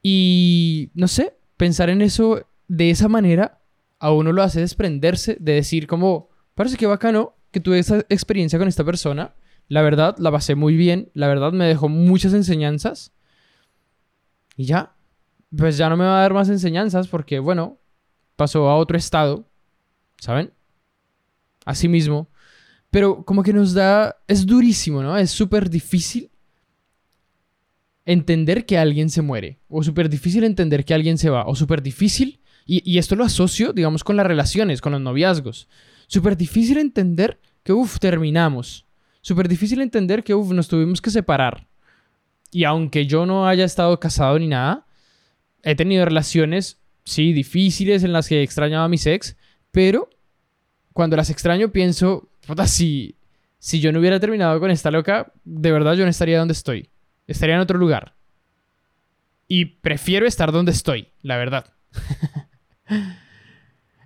Y 0.06 0.90
no 0.92 1.08
sé, 1.08 1.34
pensar 1.56 1.88
en 1.88 2.02
eso 2.02 2.46
de 2.68 2.90
esa 2.90 3.08
manera 3.08 3.62
a 3.98 4.12
uno 4.12 4.32
lo 4.32 4.42
hace 4.42 4.60
desprenderse 4.60 5.38
de 5.40 5.52
decir 5.52 5.86
como, 5.86 6.28
parece 6.54 6.76
que 6.76 6.86
bacano 6.86 7.34
que 7.50 7.60
tuve 7.60 7.78
esa 7.78 8.00
experiencia 8.10 8.58
con 8.58 8.68
esta 8.68 8.84
persona. 8.84 9.34
La 9.66 9.80
verdad, 9.80 10.14
la 10.18 10.30
pasé 10.30 10.56
muy 10.56 10.76
bien. 10.76 11.10
La 11.14 11.26
verdad, 11.26 11.52
me 11.52 11.64
dejó 11.64 11.88
muchas 11.88 12.34
enseñanzas. 12.34 13.14
Y 14.58 14.66
ya, 14.66 14.94
pues 15.56 15.78
ya 15.78 15.88
no 15.88 15.96
me 15.96 16.04
va 16.04 16.18
a 16.18 16.20
dar 16.20 16.34
más 16.34 16.50
enseñanzas 16.50 17.08
porque, 17.08 17.38
bueno, 17.38 17.78
pasó 18.36 18.68
a 18.68 18.76
otro 18.76 18.98
estado, 18.98 19.48
¿saben? 20.18 20.52
Así 21.64 21.88
mismo. 21.88 22.28
Pero 22.90 23.24
como 23.24 23.42
que 23.42 23.54
nos 23.54 23.72
da, 23.72 24.16
es 24.28 24.44
durísimo, 24.44 25.02
¿no? 25.02 25.16
Es 25.16 25.30
súper 25.30 25.70
difícil 25.70 26.30
entender 28.06 28.66
que 28.66 28.78
alguien 28.78 29.10
se 29.10 29.22
muere, 29.22 29.58
o 29.68 29.82
súper 29.82 30.08
difícil 30.08 30.44
entender 30.44 30.84
que 30.84 30.94
alguien 30.94 31.18
se 31.18 31.30
va, 31.30 31.46
o 31.46 31.54
súper 31.54 31.82
difícil, 31.82 32.40
y, 32.66 32.96
esto 32.96 33.14
lo 33.14 33.24
asocio, 33.24 33.74
digamos, 33.74 34.04
con 34.04 34.16
las 34.16 34.26
relaciones, 34.26 34.80
con 34.80 34.92
los 34.92 35.00
noviazgos, 35.00 35.68
súper 36.06 36.36
difícil 36.36 36.78
entender 36.78 37.38
que, 37.62 37.74
uff, 37.74 37.98
terminamos, 37.98 38.86
súper 39.20 39.48
difícil 39.48 39.82
entender 39.82 40.24
que, 40.24 40.34
uff, 40.34 40.52
nos 40.52 40.68
tuvimos 40.68 41.02
que 41.02 41.10
separar. 41.10 41.66
Y 42.50 42.64
aunque 42.64 43.06
yo 43.06 43.26
no 43.26 43.46
haya 43.46 43.64
estado 43.64 43.98
casado 44.00 44.38
ni 44.38 44.48
nada, 44.48 44.86
he 45.62 45.74
tenido 45.74 46.06
relaciones, 46.06 46.80
sí, 47.04 47.34
difíciles 47.34 48.02
en 48.02 48.12
las 48.12 48.28
que 48.28 48.42
extrañaba 48.42 48.84
a 48.84 48.88
mi 48.88 48.96
ex, 49.04 49.36
pero 49.70 50.08
cuando 50.94 51.16
las 51.16 51.28
extraño 51.28 51.70
pienso, 51.70 52.30
puta, 52.46 52.66
si, 52.66 53.16
si 53.58 53.80
yo 53.80 53.92
no 53.92 53.98
hubiera 53.98 54.20
terminado 54.20 54.58
con 54.58 54.70
esta 54.70 54.90
loca, 54.90 55.32
de 55.44 55.72
verdad 55.72 55.94
yo 55.94 56.04
no 56.04 56.10
estaría 56.10 56.38
donde 56.38 56.52
estoy 56.52 56.88
estaría 57.26 57.54
en 57.54 57.60
otro 57.60 57.78
lugar. 57.78 58.14
Y 59.46 59.66
prefiero 59.66 60.26
estar 60.26 60.52
donde 60.52 60.72
estoy, 60.72 61.08
la 61.22 61.36
verdad. 61.36 61.72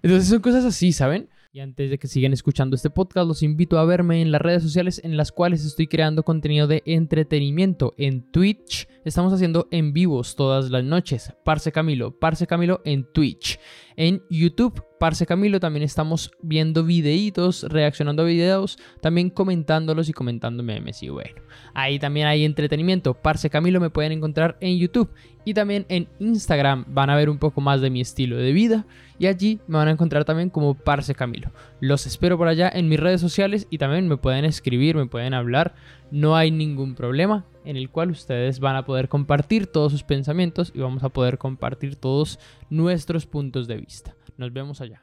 Entonces 0.03 0.29
son 0.29 0.41
cosas 0.41 0.65
así, 0.65 0.93
¿saben? 0.93 1.29
Y 1.51 1.61
antes 1.61 1.91
de 1.91 1.99
que 1.99 2.09
sigan 2.09 2.33
escuchando 2.33 2.77
este 2.77 2.91
podcast, 2.91 3.27
los 3.27 3.43
invito 3.43 3.79
a 3.79 3.85
verme 3.85 4.21
en 4.21 4.31
las 4.31 4.43
redes 4.43 4.63
sociales 4.63 5.01
en 5.03 5.17
las 5.17 5.33
cuales 5.33 5.65
estoy 5.65 5.87
creando 5.87 6.23
contenido 6.23 6.67
de 6.67 6.83
entretenimiento. 6.85 7.95
En 7.97 8.31
Twitch 8.31 8.87
estamos 9.05 9.33
haciendo 9.33 9.67
en 9.71 9.93
vivos 9.93 10.37
todas 10.37 10.71
las 10.71 10.85
noches. 10.85 11.33
Parce 11.45 11.73
Camilo, 11.73 12.19
Parce 12.19 12.47
Camilo 12.47 12.83
en 12.85 13.11
Twitch. 13.13 13.59
En 13.97 14.23
YouTube, 14.29 14.85
Parce 14.99 15.27
Camilo, 15.27 15.61
también 15.61 15.85
estamos 15.85 16.33
viendo 16.43 16.85
videitos, 16.85 17.63
reaccionando 17.63 18.23
a 18.23 18.27
videos, 18.27 18.79
también 19.01 19.31
comentándolos 19.31 20.09
y 20.09 20.13
comentando 20.13 20.63
memes. 20.63 21.03
Y 21.03 21.09
bueno, 21.09 21.41
ahí 21.73 21.99
también 21.99 22.27
hay 22.27 22.45
entretenimiento. 22.45 23.15
Parce 23.15 23.49
Camilo 23.49 23.81
me 23.81 23.91
pueden 23.91 24.13
encontrar 24.13 24.57
en 24.61 24.77
YouTube. 24.79 25.11
Y 25.45 25.55
también 25.55 25.87
en 25.89 26.09
Instagram 26.19 26.85
van 26.89 27.11
a 27.11 27.17
ver 27.17 27.31
un 27.31 27.39
poco 27.39 27.61
más 27.61 27.81
de 27.81 27.91
mi 27.91 28.01
estilo 28.01 28.37
de 28.37 28.53
vida. 28.53 28.87
Y 29.19 29.27
allí 29.27 29.61
me 29.67 29.79
van 29.79 29.89
a 29.89 29.93
encontrar 29.93 30.25
también 30.25 30.51
como 30.51 30.75
Parce 30.75 31.15
Camilo. 31.15 31.51
Los 31.81 32.07
espero 32.07 32.37
por 32.37 32.49
allá 32.49 32.69
en 32.69 32.89
mis 32.89 33.01
redes 33.01 33.21
sociales 33.21 33.67
y 33.71 33.79
también 33.79 34.09
me 34.09 34.17
pueden 34.17 34.45
escribir, 34.45 34.97
me 34.97 35.07
pueden 35.07 35.33
hablar. 35.33 35.75
No 36.11 36.37
hay 36.37 36.51
ningún 36.51 36.95
problema 36.95 37.47
en 37.65 37.77
el 37.77 37.89
cual 37.89 38.11
ustedes 38.11 38.61
van 38.61 38.77
a 38.77 38.85
poder 38.85 39.09
compartir 39.09 39.67
todos 39.67 39.93
sus 39.93 40.03
pensamientos 40.03 40.73
y 40.75 40.81
vamos 40.81 41.05
a 41.05 41.09
poder 41.09 41.39
compartir 41.39 41.97
todos 41.97 42.39
nuestros 42.69 43.27
puntos 43.27 43.69
de 43.69 43.77
vista. 43.77 44.18
Nos 44.39 44.53
vemos 44.53 44.81
allá. 44.81 45.03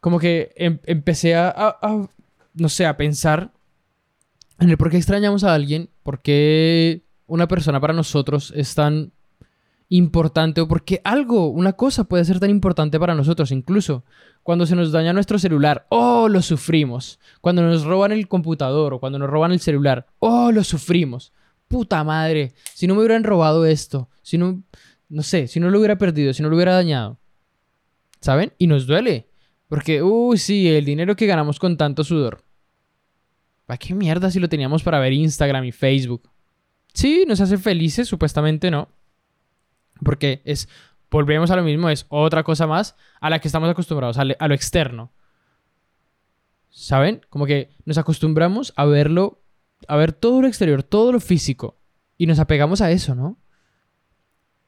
Como 0.00 0.18
que 0.18 0.52
em- 0.56 0.80
empecé 0.84 1.36
a, 1.36 1.78
no 2.54 2.68
sé, 2.68 2.86
a 2.86 2.96
pensar 2.96 3.52
en 4.58 4.70
el 4.70 4.76
por 4.76 4.90
qué 4.90 4.96
extrañamos 4.96 5.44
a 5.44 5.54
alguien, 5.54 5.90
por 6.02 6.20
qué 6.20 7.02
una 7.26 7.46
persona 7.46 7.80
para 7.80 7.92
nosotros 7.92 8.52
es 8.56 8.74
tan 8.74 9.12
importante 9.90 10.60
o 10.60 10.68
por 10.68 10.84
qué 10.84 11.00
algo, 11.04 11.48
una 11.48 11.74
cosa 11.74 12.04
puede 12.04 12.24
ser 12.24 12.40
tan 12.40 12.50
importante 12.50 12.98
para 12.98 13.14
nosotros, 13.14 13.52
incluso 13.52 14.04
cuando 14.42 14.66
se 14.66 14.76
nos 14.76 14.92
daña 14.92 15.12
nuestro 15.12 15.38
celular, 15.38 15.86
oh, 15.90 16.28
lo 16.28 16.40
sufrimos. 16.42 17.18
Cuando 17.40 17.62
nos 17.62 17.84
roban 17.84 18.12
el 18.12 18.28
computador 18.28 18.94
o 18.94 19.00
cuando 19.00 19.18
nos 19.18 19.28
roban 19.30 19.52
el 19.52 19.60
celular, 19.60 20.06
oh, 20.18 20.52
lo 20.52 20.64
sufrimos. 20.64 21.32
Puta 21.68 22.02
madre, 22.02 22.54
si 22.74 22.86
no 22.86 22.94
me 22.94 23.00
hubieran 23.00 23.24
robado 23.24 23.66
esto, 23.66 24.08
si 24.22 24.38
no, 24.38 24.62
no 25.10 25.22
sé, 25.22 25.48
si 25.48 25.60
no 25.60 25.68
lo 25.70 25.78
hubiera 25.78 25.96
perdido, 25.98 26.32
si 26.32 26.42
no 26.42 26.48
lo 26.48 26.56
hubiera 26.56 26.72
dañado. 26.74 27.18
¿Saben? 28.20 28.52
Y 28.58 28.66
nos 28.66 28.86
duele. 28.86 29.28
Porque, 29.68 30.02
uy, 30.02 30.38
sí, 30.38 30.68
el 30.68 30.84
dinero 30.84 31.14
que 31.16 31.26
ganamos 31.26 31.58
con 31.58 31.76
tanto 31.76 32.04
sudor. 32.04 32.42
¿Para 33.66 33.78
qué 33.78 33.94
mierda 33.94 34.30
si 34.30 34.40
lo 34.40 34.48
teníamos 34.48 34.82
para 34.82 34.98
ver 34.98 35.12
Instagram 35.12 35.64
y 35.64 35.72
Facebook? 35.72 36.30
Sí, 36.94 37.24
nos 37.28 37.40
hace 37.40 37.58
felices, 37.58 38.08
supuestamente 38.08 38.70
no. 38.70 38.88
Porque 40.02 40.40
es, 40.44 40.68
volvemos 41.10 41.50
a 41.50 41.56
lo 41.56 41.62
mismo, 41.62 41.90
es 41.90 42.06
otra 42.08 42.42
cosa 42.44 42.66
más 42.66 42.96
a 43.20 43.28
la 43.28 43.40
que 43.40 43.48
estamos 43.48 43.68
acostumbrados, 43.68 44.18
a, 44.18 44.22
a 44.22 44.48
lo 44.48 44.54
externo. 44.54 45.12
¿Saben? 46.70 47.20
Como 47.28 47.44
que 47.44 47.70
nos 47.84 47.98
acostumbramos 47.98 48.72
a 48.76 48.84
verlo, 48.84 49.42
a 49.86 49.96
ver 49.96 50.12
todo 50.12 50.40
lo 50.42 50.48
exterior, 50.48 50.82
todo 50.82 51.12
lo 51.12 51.20
físico. 51.20 51.76
Y 52.16 52.26
nos 52.26 52.38
apegamos 52.38 52.80
a 52.80 52.90
eso, 52.90 53.14
¿no? 53.14 53.38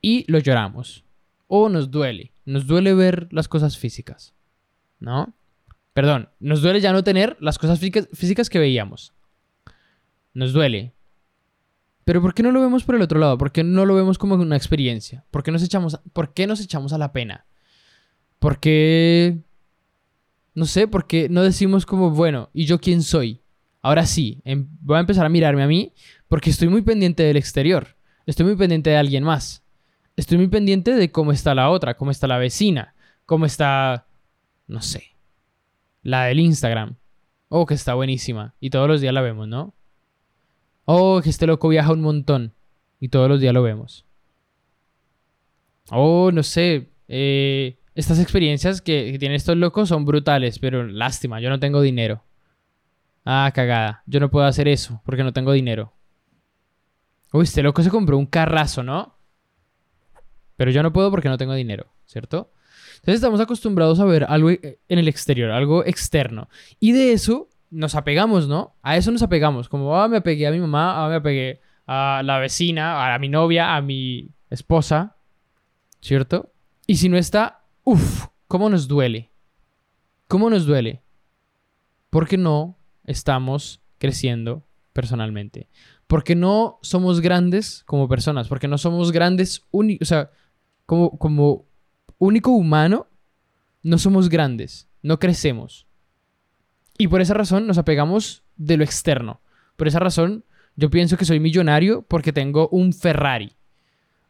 Y 0.01 0.31
lo 0.31 0.39
lloramos. 0.39 1.05
O 1.47 1.69
nos 1.69 1.91
duele. 1.91 2.33
Nos 2.51 2.67
duele 2.67 2.95
ver 2.95 3.29
las 3.31 3.47
cosas 3.47 3.79
físicas. 3.79 4.35
¿No? 4.99 5.37
Perdón, 5.93 6.31
nos 6.41 6.63
duele 6.63 6.81
ya 6.81 6.93
no 6.93 7.05
tener 7.05 7.37
las 7.39 7.59
cosas 7.59 7.79
físicas, 7.79 8.51
que 8.51 8.59
veíamos. 8.59 9.15
Nos 10.35 10.53
duele. 10.53 10.93
Pero 12.05 12.21
¿por 12.21 12.35
qué 12.35 12.43
no 12.43 12.51
lo 12.51 12.61
vemos 12.61 12.83
por 12.83 12.97
el 12.97 13.03
otro 13.03 13.21
lado? 13.21 13.39
¿Por 13.39 13.53
qué 13.53 13.63
no 13.63 13.87
lo 13.87 13.95
vemos 13.95 14.19
como 14.19 14.35
una 14.35 14.57
experiencia? 14.57 15.25
¿Por 15.31 15.45
qué 15.45 15.53
nos 15.53 15.63
echamos, 15.63 16.01
por 16.13 16.35
qué 16.35 16.49
nos 16.49 16.61
echamos 16.61 16.93
a 16.93 16.99
la 16.99 17.13
pena? 17.13 17.47
¿Por 18.41 18.59
qué... 18.59 19.39
No 20.57 20.65
sé, 20.65 20.89
¿por 20.89 21.07
qué 21.07 21.29
no 21.29 21.45
decimos 21.45 21.87
como, 21.87 22.11
bueno, 22.11 22.51
¿y 22.53 22.65
yo 22.65 22.81
quién 22.81 23.05
soy? 23.05 23.43
Ahora 23.81 24.07
sí, 24.07 24.43
em- 24.45 24.67
voy 24.81 24.97
a 24.97 25.01
empezar 25.01 25.25
a 25.25 25.29
mirarme 25.29 25.63
a 25.63 25.69
mí 25.69 25.93
porque 26.27 26.51
estoy 26.51 26.67
muy 26.67 26.83
pendiente 26.83 27.23
del 27.23 27.37
exterior. 27.37 27.97
Estoy 28.27 28.47
muy 28.47 28.57
pendiente 28.57 28.91
de 28.91 28.97
alguien 28.97 29.23
más. 29.23 29.63
Estoy 30.21 30.37
muy 30.37 30.49
pendiente 30.49 30.95
de 30.95 31.11
cómo 31.11 31.33
está 31.33 31.55
la 31.55 31.71
otra, 31.71 31.97
cómo 31.97 32.11
está 32.11 32.27
la 32.27 32.37
vecina, 32.37 32.95
cómo 33.25 33.47
está, 33.47 34.07
no 34.67 34.83
sé, 34.83 35.17
la 36.03 36.25
del 36.25 36.41
Instagram. 36.41 36.97
Oh, 37.49 37.65
que 37.65 37.73
está 37.73 37.95
buenísima. 37.95 38.55
Y 38.61 38.69
todos 38.69 38.87
los 38.87 39.01
días 39.01 39.15
la 39.15 39.23
vemos, 39.23 39.49
¿no? 39.49 39.73
Oh, 40.85 41.23
que 41.23 41.31
este 41.31 41.47
loco 41.47 41.69
viaja 41.69 41.91
un 41.95 42.03
montón. 42.03 42.53
Y 43.01 43.09
todos 43.09 43.31
los 43.31 43.41
días 43.41 43.55
lo 43.55 43.63
vemos. 43.63 44.05
Oh, 45.91 46.31
no 46.31 46.43
sé. 46.43 46.91
eh, 47.09 47.79
estas 47.95 48.21
experiencias 48.21 48.83
que, 48.83 49.13
que 49.13 49.19
tienen 49.19 49.37
estos 49.37 49.57
locos 49.57 49.89
son 49.89 50.05
brutales, 50.05 50.59
pero 50.59 50.87
lástima, 50.87 51.41
yo 51.41 51.49
no 51.49 51.59
tengo 51.59 51.81
dinero. 51.81 52.23
Ah, 53.25 53.51
cagada. 53.55 54.03
Yo 54.05 54.21
no 54.21 54.31
puedo 54.31 54.45
hacer 54.45 54.69
eso 54.69 55.01
porque 55.07 55.25
no 55.25 55.33
tengo 55.33 55.53
dinero. 55.53 55.95
Uy, 57.33 57.45
este 57.45 57.63
loco 57.63 57.83
se 57.83 57.89
compró 57.89 58.19
un 58.19 58.27
carrazo, 58.27 58.83
¿no? 58.83 59.19
Pero 60.61 60.73
yo 60.73 60.83
no 60.83 60.93
puedo 60.93 61.11
porque 61.11 61.31
no 61.31 61.39
tengo 61.39 61.55
dinero, 61.55 61.87
¿cierto? 62.05 62.53
Entonces 62.97 63.15
estamos 63.15 63.41
acostumbrados 63.41 63.99
a 63.99 64.05
ver 64.05 64.27
algo 64.29 64.51
eh, 64.51 64.79
en 64.91 64.99
el 64.99 65.09
exterior, 65.09 65.51
algo 65.53 65.87
externo. 65.87 66.51
Y 66.79 66.93
de 66.93 67.15
eso 67.15 67.49
nos 67.71 67.95
apegamos, 67.95 68.47
¿no? 68.47 68.77
A 68.83 68.99
eso 68.99 69.11
nos 69.11 69.23
apegamos. 69.23 69.71
Como, 69.71 69.97
ah, 69.97 70.07
me 70.07 70.19
apegué 70.19 70.47
a 70.47 70.51
mi 70.51 70.61
mamá, 70.61 71.03
ah, 71.03 71.09
me 71.09 71.15
apegué 71.15 71.63
a 71.87 72.21
la 72.23 72.39
vecina, 72.41 73.15
a 73.15 73.19
mi 73.19 73.31
novia, 73.31 73.75
a 73.75 73.81
mi 73.81 74.29
esposa, 74.51 75.17
¿cierto? 76.03 76.53
Y 76.87 76.97
si 76.97 77.09
no 77.09 77.17
está, 77.17 77.63
uff, 77.85 78.27
¿cómo 78.47 78.69
nos 78.69 78.87
duele? 78.87 79.31
¿Cómo 80.29 80.51
nos 80.51 80.67
duele? 80.67 81.01
Porque 82.11 82.37
no 82.37 82.77
estamos 83.07 83.81
creciendo 83.97 84.67
personalmente. 84.93 85.71
Porque 86.07 86.35
no 86.35 86.81
somos 86.83 87.23
grandes 87.23 87.83
como 87.87 88.09
personas. 88.09 88.49
Porque 88.49 88.69
no 88.69 88.77
somos 88.77 89.11
grandes, 89.11 89.67
o 89.71 90.05
sea, 90.05 90.31
como, 90.91 91.17
como 91.19 91.67
único 92.19 92.51
humano, 92.51 93.07
no 93.85 93.97
somos 93.97 94.29
grandes. 94.29 94.89
No 95.03 95.21
crecemos. 95.21 95.87
Y 96.99 97.07
por 97.07 97.21
esa 97.21 97.33
razón 97.33 97.69
nos 97.69 97.79
apegamos 97.79 98.43
de 98.57 98.77
lo 98.77 98.83
externo. 98.83 99.41
Por 99.77 99.87
esa 99.87 100.01
razón 100.01 100.45
yo 100.75 100.91
pienso 100.91 101.17
que 101.17 101.25
soy 101.25 101.39
millonario 101.39 102.03
porque 102.03 102.33
tengo 102.33 102.69
un 102.71 102.93
Ferrari. 102.93 103.53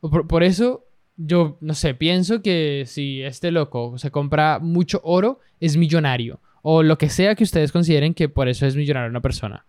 Por, 0.01 0.27
por 0.27 0.43
eso 0.43 0.85
yo, 1.17 1.57
no 1.63 1.73
sé, 1.73 1.95
pienso 1.95 2.43
que 2.43 2.85
si 2.87 3.23
este 3.23 3.53
loco 3.53 3.97
se 3.97 4.11
compra 4.11 4.59
mucho 4.59 5.01
oro, 5.03 5.41
es 5.61 5.79
millonario. 5.79 6.41
O 6.61 6.83
lo 6.83 6.99
que 6.99 7.09
sea 7.09 7.37
que 7.37 7.45
ustedes 7.45 7.73
consideren 7.73 8.13
que 8.13 8.29
por 8.29 8.49
eso 8.49 8.67
es 8.67 8.77
millonario 8.77 9.09
una 9.09 9.23
persona. 9.23 9.65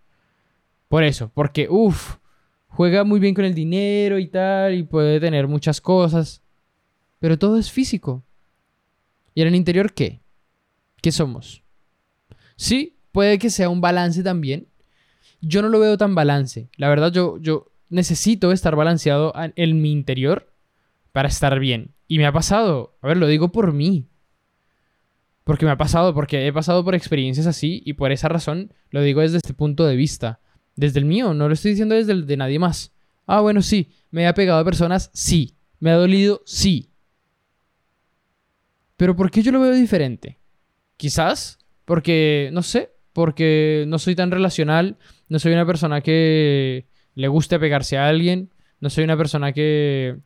Por 0.88 1.04
eso, 1.04 1.30
porque, 1.32 1.68
uff, 1.70 2.16
juega 2.66 3.02
muy 3.02 3.18
bien 3.18 3.34
con 3.34 3.46
el 3.46 3.54
dinero 3.54 4.18
y 4.18 4.26
tal, 4.26 4.74
y 4.74 4.82
puede 4.82 5.20
tener 5.20 5.48
muchas 5.48 5.80
cosas. 5.80 6.41
Pero 7.22 7.38
todo 7.38 7.56
es 7.56 7.70
físico. 7.70 8.24
¿Y 9.32 9.42
en 9.42 9.46
el 9.46 9.54
interior 9.54 9.92
qué? 9.92 10.22
¿Qué 11.00 11.12
somos? 11.12 11.62
Sí, 12.56 12.98
puede 13.12 13.38
que 13.38 13.48
sea 13.48 13.68
un 13.68 13.80
balance 13.80 14.24
también. 14.24 14.66
Yo 15.40 15.62
no 15.62 15.68
lo 15.68 15.78
veo 15.78 15.96
tan 15.96 16.16
balance. 16.16 16.68
La 16.76 16.88
verdad, 16.88 17.12
yo, 17.12 17.38
yo 17.38 17.70
necesito 17.90 18.50
estar 18.50 18.74
balanceado 18.74 19.32
en 19.36 19.80
mi 19.80 19.92
interior 19.92 20.52
para 21.12 21.28
estar 21.28 21.60
bien. 21.60 21.94
Y 22.08 22.18
me 22.18 22.26
ha 22.26 22.32
pasado. 22.32 22.98
A 23.00 23.06
ver, 23.06 23.18
lo 23.18 23.28
digo 23.28 23.52
por 23.52 23.72
mí. 23.72 24.08
Porque 25.44 25.64
me 25.64 25.70
ha 25.70 25.78
pasado, 25.78 26.14
porque 26.14 26.48
he 26.48 26.52
pasado 26.52 26.84
por 26.84 26.96
experiencias 26.96 27.46
así 27.46 27.84
y 27.84 27.92
por 27.92 28.10
esa 28.10 28.28
razón 28.30 28.74
lo 28.90 29.00
digo 29.00 29.20
desde 29.20 29.36
este 29.36 29.54
punto 29.54 29.86
de 29.86 29.94
vista. 29.94 30.40
Desde 30.74 30.98
el 30.98 31.04
mío, 31.04 31.34
no 31.34 31.46
lo 31.46 31.54
estoy 31.54 31.70
diciendo 31.70 31.94
desde 31.94 32.10
el 32.10 32.26
de 32.26 32.36
nadie 32.36 32.58
más. 32.58 32.92
Ah, 33.28 33.42
bueno, 33.42 33.62
sí. 33.62 33.92
Me 34.10 34.26
ha 34.26 34.34
pegado 34.34 34.58
a 34.58 34.64
personas, 34.64 35.08
sí. 35.14 35.54
Me 35.78 35.92
ha 35.92 35.94
dolido, 35.94 36.42
sí. 36.46 36.88
Pero 38.96 39.16
¿por 39.16 39.30
qué 39.30 39.42
yo 39.42 39.52
lo 39.52 39.60
veo 39.60 39.72
diferente? 39.72 40.38
Quizás 40.96 41.58
porque, 41.84 42.50
no 42.52 42.62
sé, 42.62 42.92
porque 43.12 43.84
no 43.88 43.98
soy 43.98 44.14
tan 44.14 44.30
relacional, 44.30 44.98
no 45.28 45.38
soy 45.38 45.52
una 45.52 45.66
persona 45.66 46.00
que 46.00 46.86
le 47.14 47.28
guste 47.28 47.58
pegarse 47.58 47.98
a 47.98 48.08
alguien, 48.08 48.50
no 48.80 48.90
soy 48.90 49.04
una 49.04 49.16
persona 49.16 49.52
que... 49.52 50.18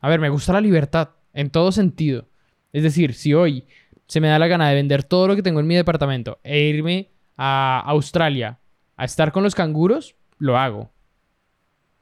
A 0.00 0.08
ver, 0.08 0.20
me 0.20 0.28
gusta 0.28 0.52
la 0.52 0.60
libertad, 0.60 1.10
en 1.32 1.50
todo 1.50 1.72
sentido. 1.72 2.28
Es 2.72 2.82
decir, 2.82 3.14
si 3.14 3.34
hoy 3.34 3.66
se 4.06 4.20
me 4.20 4.28
da 4.28 4.38
la 4.38 4.46
gana 4.46 4.68
de 4.68 4.74
vender 4.74 5.02
todo 5.02 5.28
lo 5.28 5.36
que 5.36 5.42
tengo 5.42 5.60
en 5.60 5.66
mi 5.66 5.74
departamento 5.74 6.38
e 6.42 6.60
irme 6.60 7.10
a 7.36 7.82
Australia 7.86 8.58
a 8.96 9.04
estar 9.04 9.32
con 9.32 9.42
los 9.42 9.54
canguros, 9.54 10.16
lo 10.38 10.56
hago. 10.56 10.90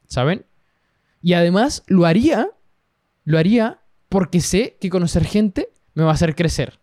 ¿Saben? 0.07 0.47
Y 1.23 1.33
además 1.33 1.83
lo 1.89 2.07
haría, 2.07 2.51
lo 3.25 3.39
haría 3.39 3.81
porque 4.09 4.41
sé 4.41 4.77
que 4.81 4.91
conocer 4.91 5.25
gente 5.25 5.71
me 5.97 6.05
va 6.05 6.11
a 6.11 6.15
hacer 6.15 6.37
crecer. 6.37 6.79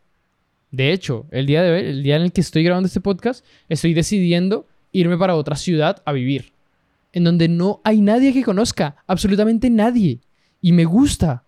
De 0.71 0.91
hecho, 0.91 1.27
el 1.29 1.45
día 1.45 1.61
de 1.61 1.91
el 1.91 2.01
día 2.01 2.15
en 2.15 2.23
el 2.23 2.31
que 2.33 2.41
estoy 2.41 2.63
grabando 2.63 2.87
este 2.87 2.99
podcast, 2.99 3.45
estoy 3.69 3.93
decidiendo 3.93 4.67
irme 4.91 5.17
para 5.17 5.35
otra 5.35 5.55
ciudad 5.55 6.01
a 6.03 6.11
vivir. 6.11 6.53
En 7.13 7.23
donde 7.23 7.47
no 7.47 7.79
hay 7.83 8.01
nadie 8.01 8.33
que 8.33 8.43
conozca, 8.43 8.97
absolutamente 9.05 9.69
nadie. 9.69 10.19
Y 10.61 10.71
me 10.71 10.85
gusta. 10.85 11.43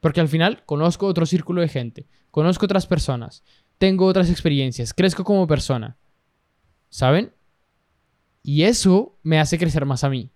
Porque 0.00 0.20
al 0.20 0.28
final 0.28 0.64
conozco 0.64 1.06
otro 1.06 1.26
círculo 1.26 1.60
de 1.60 1.68
gente, 1.68 2.06
conozco 2.30 2.64
otras 2.64 2.86
personas. 2.86 3.44
tengo 3.76 4.06
otras 4.06 4.30
experiencias, 4.30 4.94
crezco 4.94 5.24
como 5.24 5.46
persona. 5.46 5.98
¿Saben? 6.88 7.32
Y 8.42 8.62
eso 8.62 9.18
me 9.22 9.40
hace 9.40 9.58
crecer 9.58 9.84
más 9.84 10.04
a 10.04 10.10
mí. 10.10 10.30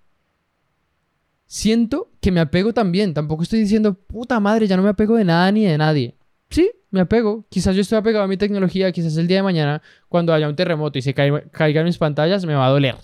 Siento 1.47 2.11
que 2.21 2.31
me 2.31 2.41
apego 2.41 2.75
también. 2.75 3.15
Tampoco 3.15 3.43
estoy 3.43 3.61
diciendo, 3.61 3.95
puta 3.95 4.39
madre, 4.39 4.67
ya 4.67 4.77
no 4.77 4.83
me 4.83 4.91
apego 4.91 5.17
de 5.17 5.25
nada 5.25 5.51
ni 5.51 5.65
de 5.65 5.79
nadie. 5.79 6.18
Sí, 6.51 6.71
me 6.91 7.01
apego. 7.01 7.47
Quizás 7.51 7.75
yo 7.75 7.83
estoy 7.83 7.99
apegado 7.99 8.25
a 8.25 8.29
mi 8.29 8.37
tecnología, 8.37 8.91
quizás 8.93 9.17
el 9.17 9.29
día 9.29 9.39
de 9.39 9.43
mañana, 9.43 9.83
cuando 10.09 10.33
haya 10.33 10.49
un 10.49 10.57
terremoto 10.57 10.99
y 10.99 11.03
se 11.03 11.15
caiga, 11.15 11.43
caigan 11.51 11.85
mis 11.85 11.99
pantallas, 11.99 12.45
me 12.45 12.55
va 12.55 12.67
a 12.67 12.71
doler. 12.71 12.97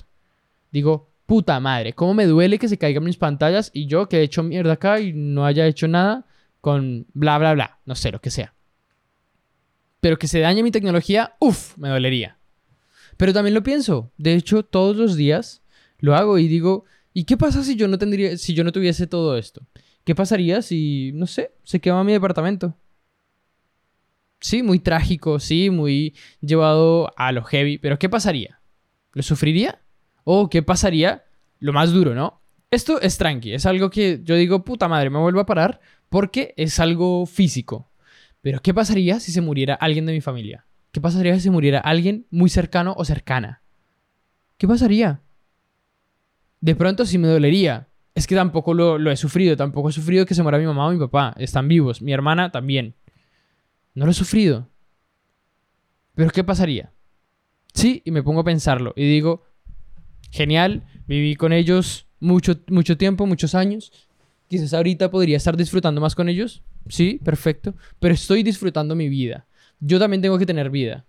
Digo, 0.71 1.11
puta 1.27 1.61
madre, 1.61 1.93
¿cómo 1.93 2.15
me 2.15 2.27
duele 2.27 2.59
que 2.59 2.69
se 2.69 2.79
caigan 2.79 3.05
mis 3.05 3.17
pantallas 3.17 3.71
y 3.73 3.87
yo 3.87 4.09
que 4.09 4.19
he 4.19 4.23
hecho 4.23 4.43
mierda 4.43 4.73
acá 4.73 5.01
y 5.01 5.13
no 5.13 5.45
haya 5.45 5.67
hecho 5.67 5.89
nada 5.89 6.27
con 6.61 7.07
bla, 7.13 7.39
bla, 7.39 7.55
bla? 7.55 7.79
No 7.85 7.95
sé, 7.95 8.11
lo 8.11 8.21
que 8.21 8.31
sea. 8.31 8.55
Pero 10.01 10.19
que 10.19 10.29
se 10.29 10.41
dañe 10.41 10.63
mi 10.63 10.71
tecnología, 10.71 11.35
uff, 11.39 11.77
me 11.79 11.89
dolería. 11.89 12.39
Pero 13.17 13.33
también 13.33 13.55
lo 13.55 13.63
pienso. 13.63 14.11
De 14.17 14.35
hecho, 14.35 14.63
todos 14.63 14.97
los 14.97 15.17
días 15.17 15.63
lo 15.99 16.15
hago 16.15 16.39
y 16.39 16.49
digo, 16.49 16.85
¿y 17.13 17.25
qué 17.25 17.37
pasa 17.37 17.63
si 17.63 17.77
yo 17.77 17.89
no 17.89 17.99
tendría, 17.99 18.37
si 18.37 18.55
yo 18.55 18.65
no 18.65 18.73
tuviese 18.73 19.07
todo 19.07 19.39
esto? 19.39 19.63
¿Qué 20.05 20.15
pasaría 20.15 20.61
si, 20.61 21.13
no 21.15 21.27
sé, 21.27 21.53
se 21.63 21.81
quema 21.81 22.05
mi 22.05 22.13
departamento? 22.13 22.77
Sí, 24.45 24.63
muy 24.63 24.79
trágico, 24.79 25.41
sí, 25.41 25.71
muy 25.71 26.15
llevado 26.43 27.11
a 27.17 27.33
lo 27.33 27.45
heavy, 27.45 27.79
pero 27.79 27.99
¿qué 27.99 28.11
pasaría? 28.11 28.61
¿Lo 29.15 29.23
sufriría? 29.23 29.81
¿O 30.23 30.51
qué 30.51 30.63
pasaría? 30.63 31.25
Lo 31.61 31.73
más 31.73 31.93
duro, 31.93 32.15
¿no? 32.15 32.43
Esto 32.71 33.01
es 33.01 33.17
tranqui, 33.17 33.55
es 33.55 33.65
algo 33.65 33.89
que 33.89 34.21
yo 34.23 34.35
digo, 34.35 34.63
puta 34.63 34.87
madre, 34.87 35.09
me 35.09 35.19
vuelvo 35.19 35.41
a 35.41 35.47
parar 35.47 35.81
porque 36.11 36.53
es 36.59 36.79
algo 36.79 37.25
físico. 37.25 37.91
Pero 38.43 38.61
¿qué 38.61 38.75
pasaría 38.75 39.19
si 39.19 39.33
se 39.33 39.41
muriera 39.41 39.77
alguien 39.77 40.05
de 40.05 40.13
mi 40.13 40.21
familia? 40.21 40.67
¿Qué 40.93 41.01
pasaría 41.01 41.35
si 41.37 41.41
se 41.41 41.51
muriera 41.51 41.81
alguien 41.81 42.27
muy 42.31 42.51
cercano 42.51 42.93
o 42.99 43.07
cercana? 43.07 43.63
¿Qué 44.59 44.69
pasaría? 44.69 45.23
De 46.61 46.77
pronto 46.77 47.07
sí 47.07 47.17
me 47.17 47.29
dolería. 47.29 47.89
Es 48.15 48.27
que 48.27 48.35
tampoco 48.35 48.75
lo, 48.75 49.11
he 49.11 49.17
sufrido. 49.17 49.57
Tampoco 49.57 49.89
he 49.89 49.93
sufrido 49.93 50.27
que 50.27 50.35
se 50.35 50.43
muera 50.43 50.59
mi 50.59 50.67
mamá 50.67 50.87
o 50.87 50.93
mi 50.93 50.99
papá. 50.99 51.35
Están 51.39 51.67
vivos. 51.67 52.03
Mi 52.03 52.13
hermana 52.13 52.53
también. 52.53 52.95
No 53.95 54.05
lo 54.05 54.11
he 54.11 54.15
sufrido. 54.15 54.69
Pero 56.15 56.31
¿qué 56.31 56.45
pasaría? 56.45 56.93
Sí, 57.73 58.03
y 58.05 58.11
me 58.11 58.23
pongo 58.23 58.41
a 58.41 58.45
pensarlo. 58.45 58.93
Y 58.97 59.05
digo, 59.05 59.45
genial, 60.31 60.85
viví 61.07 61.35
con 61.37 61.53
ellos 61.53 62.07
mucho, 62.21 62.61
mucho 62.69 62.97
tiempo, 62.97 63.27
muchos 63.27 63.55
años. 63.55 63.93
Quizás 64.49 64.75
ahorita 64.75 65.11
podría 65.11 65.37
estar 65.37 65.57
disfrutando 65.57 66.01
más 66.01 66.15
con 66.15 66.29
ellos. 66.29 66.63
Sí, 66.89 67.21
perfecto. 67.25 67.75
Pero 67.99 68.15
estoy 68.15 68.43
disfrutando 68.43 68.95
mi 68.95 69.09
vida 69.09 69.47
yo 69.87 69.99
también 69.99 70.23
tengo 70.23 70.39
que 70.39 70.47
tener 70.47 70.71
vida. 70.71 71.05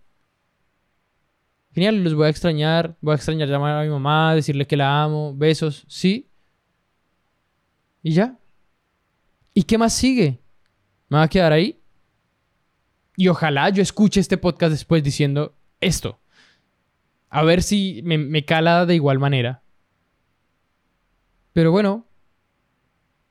Genial, 1.73 2.03
los 2.03 2.13
voy 2.13 2.27
a 2.27 2.29
extrañar. 2.29 2.97
Voy 3.01 3.13
a 3.13 3.15
extrañar 3.15 3.47
llamar 3.47 3.77
a 3.77 3.83
mi 3.83 3.89
mamá, 3.89 4.35
decirle 4.35 4.67
que 4.67 4.77
la 4.77 5.03
amo, 5.03 5.33
besos, 5.35 5.85
sí. 5.87 6.29
Y 8.03 8.13
ya. 8.13 8.37
¿Y 9.53 9.63
qué 9.63 9.77
más 9.77 9.93
sigue? 9.93 10.39
¿Me 11.09 11.17
va 11.17 11.23
a 11.23 11.27
quedar 11.29 11.53
ahí? 11.53 11.79
Y 13.17 13.27
ojalá 13.27 13.69
yo 13.69 13.81
escuche 13.81 14.19
este 14.19 14.37
podcast 14.37 14.71
después 14.71 15.03
diciendo 15.03 15.55
esto. 15.79 16.19
A 17.29 17.43
ver 17.43 17.63
si 17.63 18.01
me, 18.03 18.45
cala 18.45 18.85
de 18.85 18.95
igual 18.95 19.19
manera. 19.19 19.61
Pero 21.53 21.71
bueno, 21.71 22.05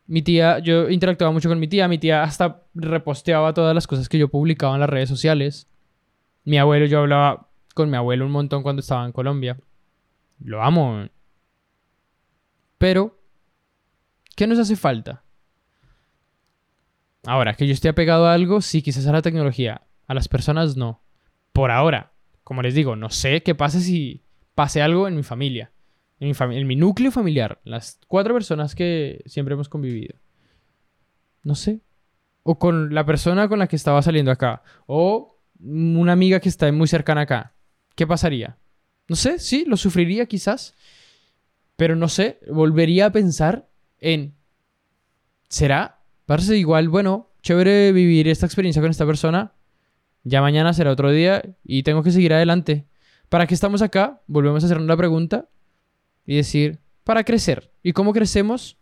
mi 0.06 0.22
tía, 0.22 0.58
yo 0.58 0.88
interactuaba 0.88 1.32
mucho 1.32 1.48
con 1.48 1.60
mi 1.60 1.68
tía, 1.68 1.88
mi 1.88 1.98
tía 1.98 2.22
hasta 2.22 2.62
reposteaba 2.74 3.52
todas 3.54 3.74
las 3.74 3.86
cosas 3.86 4.08
que 4.08 4.18
yo 4.18 4.28
publicaba 4.28 4.74
en 4.74 4.80
las 4.80 4.90
redes 4.90 5.08
sociales. 5.08 5.68
Mi 6.44 6.58
abuelo, 6.58 6.86
yo 6.86 7.00
hablaba 7.00 7.48
con 7.74 7.90
mi 7.90 7.96
abuelo 7.96 8.26
un 8.26 8.32
montón 8.32 8.62
cuando 8.62 8.80
estaba 8.80 9.04
en 9.04 9.12
Colombia. 9.12 9.58
Lo 10.38 10.62
amo. 10.62 11.08
Pero, 12.78 13.18
¿qué 14.36 14.46
nos 14.46 14.58
hace 14.58 14.76
falta? 14.76 15.23
Ahora, 17.26 17.54
que 17.54 17.66
yo 17.66 17.72
esté 17.72 17.88
apegado 17.88 18.26
a 18.26 18.34
algo, 18.34 18.60
sí, 18.60 18.82
quizás 18.82 19.06
a 19.06 19.12
la 19.12 19.22
tecnología. 19.22 19.82
A 20.06 20.14
las 20.14 20.28
personas 20.28 20.76
no. 20.76 21.02
Por 21.52 21.70
ahora, 21.70 22.12
como 22.42 22.62
les 22.62 22.74
digo, 22.74 22.96
no 22.96 23.10
sé 23.10 23.42
qué 23.42 23.54
pase 23.54 23.80
si 23.80 24.22
pase 24.54 24.82
algo 24.82 25.08
en 25.08 25.16
mi 25.16 25.22
familia 25.22 25.72
en 26.20 26.66
mi, 26.66 26.76
núcleo 26.76 27.10
familiar, 27.10 27.60
las 27.64 28.00
cuatro 28.08 28.34
personas 28.34 28.74
que 28.74 29.22
siempre 29.26 29.54
hemos 29.54 29.68
convivido. 29.68 30.16
No 31.42 31.54
sé. 31.54 31.80
O 32.42 32.58
con 32.58 32.94
la 32.94 33.04
persona 33.04 33.48
con 33.48 33.58
la 33.58 33.66
que 33.66 33.76
estaba 33.76 34.02
saliendo 34.02 34.30
acá. 34.30 34.62
O 34.86 35.38
una 35.60 36.12
amiga 36.12 36.40
que 36.40 36.48
está 36.48 36.70
muy 36.72 36.88
cercana 36.88 37.22
acá. 37.22 37.54
¿Qué 37.94 38.06
pasaría? 38.06 38.58
No 39.08 39.16
sé, 39.16 39.38
sí, 39.38 39.64
lo 39.66 39.76
sufriría 39.76 40.26
quizás. 40.26 40.74
Pero 41.76 41.96
no 41.96 42.08
sé, 42.08 42.40
volvería 42.50 43.06
a 43.06 43.12
pensar 43.12 43.68
en... 43.98 44.34
¿Será? 45.48 45.93
Parece 46.26 46.56
igual, 46.56 46.88
bueno, 46.88 47.30
chévere 47.42 47.92
vivir 47.92 48.28
esta 48.28 48.46
experiencia 48.46 48.80
con 48.80 48.90
esta 48.90 49.04
persona. 49.06 49.52
Ya 50.22 50.40
mañana 50.40 50.72
será 50.72 50.90
otro 50.90 51.10
día 51.10 51.42
y 51.62 51.82
tengo 51.82 52.02
que 52.02 52.10
seguir 52.10 52.32
adelante. 52.32 52.86
¿Para 53.28 53.46
qué 53.46 53.54
estamos 53.54 53.82
acá? 53.82 54.22
Volvemos 54.26 54.62
a 54.62 54.66
hacer 54.66 54.78
una 54.78 54.96
pregunta 54.96 55.48
y 56.24 56.36
decir, 56.36 56.80
para 57.04 57.24
crecer. 57.24 57.72
¿Y 57.82 57.92
cómo 57.92 58.14
crecemos? 58.14 58.78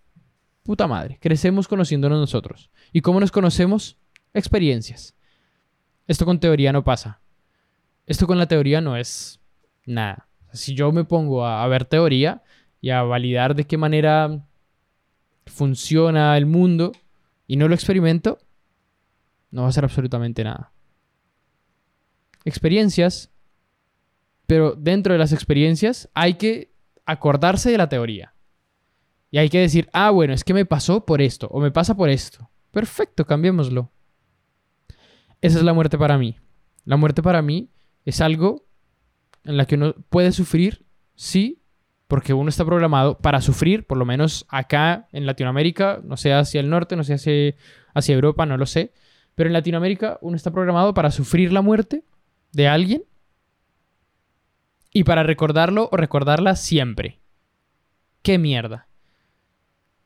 Puta 0.62 0.86
madre, 0.86 1.18
crecemos 1.20 1.66
conociéndonos 1.66 2.20
nosotros. 2.20 2.70
¿Y 2.92 3.00
cómo 3.00 3.18
nos 3.18 3.32
conocemos? 3.32 3.98
Experiencias. 4.32 5.16
Esto 6.06 6.24
con 6.24 6.38
teoría 6.38 6.72
no 6.72 6.84
pasa. 6.84 7.20
Esto 8.06 8.28
con 8.28 8.38
la 8.38 8.46
teoría 8.46 8.80
no 8.80 8.96
es 8.96 9.40
nada. 9.84 10.28
Si 10.52 10.74
yo 10.74 10.92
me 10.92 11.02
pongo 11.02 11.44
a, 11.44 11.64
a 11.64 11.66
ver 11.66 11.84
teoría 11.86 12.42
y 12.80 12.90
a 12.90 13.02
validar 13.02 13.56
de 13.56 13.64
qué 13.64 13.76
manera 13.76 14.44
funciona 15.46 16.36
el 16.36 16.46
mundo 16.46 16.92
y 17.46 17.56
no 17.56 17.68
lo 17.68 17.74
experimento, 17.74 18.38
no 19.50 19.62
va 19.62 19.68
a 19.68 19.72
ser 19.72 19.84
absolutamente 19.84 20.44
nada. 20.44 20.72
Experiencias, 22.44 23.30
pero 24.46 24.74
dentro 24.74 25.12
de 25.12 25.18
las 25.18 25.32
experiencias 25.32 26.08
hay 26.14 26.34
que 26.34 26.72
acordarse 27.06 27.70
de 27.70 27.78
la 27.78 27.88
teoría. 27.88 28.34
Y 29.30 29.38
hay 29.38 29.48
que 29.48 29.60
decir, 29.60 29.88
ah, 29.92 30.10
bueno, 30.10 30.34
es 30.34 30.44
que 30.44 30.54
me 30.54 30.66
pasó 30.66 31.06
por 31.06 31.22
esto, 31.22 31.48
o 31.48 31.60
me 31.60 31.70
pasa 31.70 31.96
por 31.96 32.10
esto. 32.10 32.50
Perfecto, 32.70 33.26
cambiémoslo. 33.26 33.90
Esa 35.40 35.58
es 35.58 35.64
la 35.64 35.72
muerte 35.72 35.98
para 35.98 36.18
mí. 36.18 36.38
La 36.84 36.96
muerte 36.96 37.22
para 37.22 37.42
mí 37.42 37.70
es 38.04 38.20
algo 38.20 38.66
en 39.44 39.56
la 39.56 39.66
que 39.66 39.76
uno 39.76 39.94
puede 40.08 40.32
sufrir, 40.32 40.84
sí, 41.14 41.61
porque 42.12 42.34
uno 42.34 42.50
está 42.50 42.66
programado 42.66 43.16
para 43.16 43.40
sufrir, 43.40 43.86
por 43.86 43.96
lo 43.96 44.04
menos 44.04 44.44
acá 44.50 45.08
en 45.12 45.24
Latinoamérica, 45.24 46.02
no 46.04 46.18
sé 46.18 46.34
hacia 46.34 46.60
el 46.60 46.68
norte, 46.68 46.94
no 46.94 47.04
sé 47.04 47.14
hacia, 47.94 48.14
Europa, 48.14 48.44
no 48.44 48.58
lo 48.58 48.66
sé, 48.66 48.92
pero 49.34 49.48
en 49.48 49.54
Latinoamérica 49.54 50.18
uno 50.20 50.36
está 50.36 50.50
programado 50.50 50.92
para 50.92 51.10
sufrir 51.10 51.54
la 51.54 51.62
muerte 51.62 52.04
de 52.52 52.68
alguien 52.68 53.04
y 54.92 55.04
para 55.04 55.22
recordarlo 55.22 55.88
o 55.90 55.96
recordarla 55.96 56.54
siempre. 56.54 57.18
¡Qué 58.20 58.36
mierda! 58.36 58.88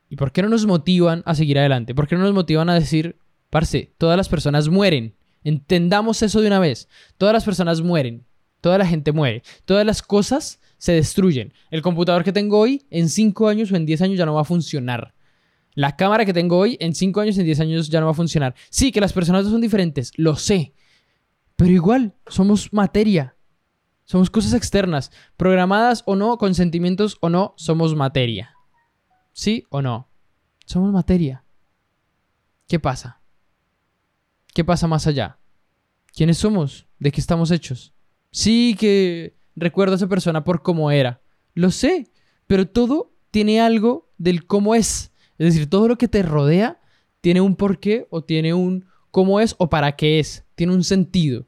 ¿Y 0.09 0.14
por 0.14 0.31
qué 0.31 0.42
no 0.42 0.49
nos 0.49 0.64
motivan 0.64 1.25
a 1.27 1.35
seguir 1.35 1.59
adelante? 1.59 1.92
¿Por 1.92 2.07
qué 2.07 2.14
no 2.14 2.23
nos 2.23 2.35
motivan 2.35 2.71
a 2.71 2.75
decir, 2.75 3.19
parce, 3.51 3.92
todas 3.99 4.16
las 4.16 4.29
personas 4.29 4.69
mueren? 4.69 5.16
Entendamos 5.42 6.23
eso 6.23 6.40
de 6.40 6.47
una 6.47 6.61
vez. 6.61 6.88
Todas 7.19 7.33
las 7.33 7.45
personas 7.45 7.81
mueren. 7.81 8.25
Toda 8.61 8.79
la 8.79 8.87
gente 8.87 9.11
muere. 9.11 9.42
Todas 9.64 9.85
las 9.85 10.03
cosas 10.03 10.61
se 10.79 10.93
destruyen. 10.93 11.53
El 11.71 11.83
computador 11.83 12.25
que 12.25 12.33
tengo 12.33 12.59
hoy, 12.59 12.87
en 12.91 13.09
5 13.09 13.49
años 13.49 13.73
o 13.73 13.77
en 13.77 13.87
10 13.87 14.03
años 14.03 14.19
ya 14.19 14.27
no 14.27 14.35
va 14.35 14.43
a 14.43 14.45
funcionar. 14.45 15.15
La 15.75 15.97
cámara 15.97 16.25
que 16.25 16.33
tengo 16.33 16.57
hoy, 16.57 16.77
en 16.81 16.95
5 16.95 17.21
años, 17.21 17.39
en 17.39 17.45
10 17.45 17.61
años 17.61 17.89
ya 17.89 18.01
no 18.01 18.07
va 18.07 18.12
a 18.12 18.15
funcionar. 18.15 18.55
Sí, 18.71 18.93
que 18.93 19.01
las 19.01 19.12
personas 19.12 19.47
son 19.47 19.61
diferentes, 19.61 20.12
lo 20.17 20.37
sé. 20.37 20.73
Pero 21.57 21.71
igual, 21.71 22.15
somos 22.27 22.73
materia. 22.73 23.37
Somos 24.05 24.31
cosas 24.31 24.55
externas, 24.55 25.11
programadas 25.37 26.03
o 26.07 26.15
no, 26.15 26.39
con 26.39 26.55
sentimientos 26.55 27.19
o 27.21 27.29
no, 27.29 27.55
somos 27.57 27.95
materia. 27.95 28.55
¿Sí 29.33 29.65
o 29.69 29.83
no? 29.83 30.09
Somos 30.65 30.93
materia. 30.93 31.45
¿Qué 32.69 32.79
pasa? 32.79 33.21
¿Qué 34.55 34.65
pasa 34.65 34.87
más 34.87 35.07
allá? 35.07 35.39
¿Quiénes 36.15 36.39
somos? 36.39 36.87
¿De 36.99 37.12
qué 37.12 37.21
estamos 37.21 37.51
hechos? 37.51 37.93
Sí 38.31 38.77
que 38.79 39.37
recuerdo 39.57 39.95
a 39.95 39.97
esa 39.97 40.09
persona 40.09 40.45
por 40.45 40.62
cómo 40.62 40.90
era. 40.90 41.21
Lo 41.55 41.71
sé, 41.71 42.09
pero 42.47 42.69
todo 42.69 43.12
tiene 43.31 43.61
algo 43.61 44.11
del 44.19 44.47
cómo 44.47 44.75
es. 44.75 45.12
Es 45.38 45.55
decir, 45.55 45.69
todo 45.69 45.88
lo 45.88 45.99
que 45.99 46.09
te 46.09 46.23
rodea 46.23 46.81
tiene 47.21 47.40
un 47.40 47.57
porqué 47.57 48.07
o 48.11 48.23
tiene 48.23 48.55
un 48.55 48.87
cómo 49.11 49.40
es 49.40 49.57
o 49.59 49.69
para 49.69 49.97
qué 49.97 50.21
es. 50.21 50.45
Tiene 50.55 50.75
un 50.75 50.85
sentido. 50.85 51.47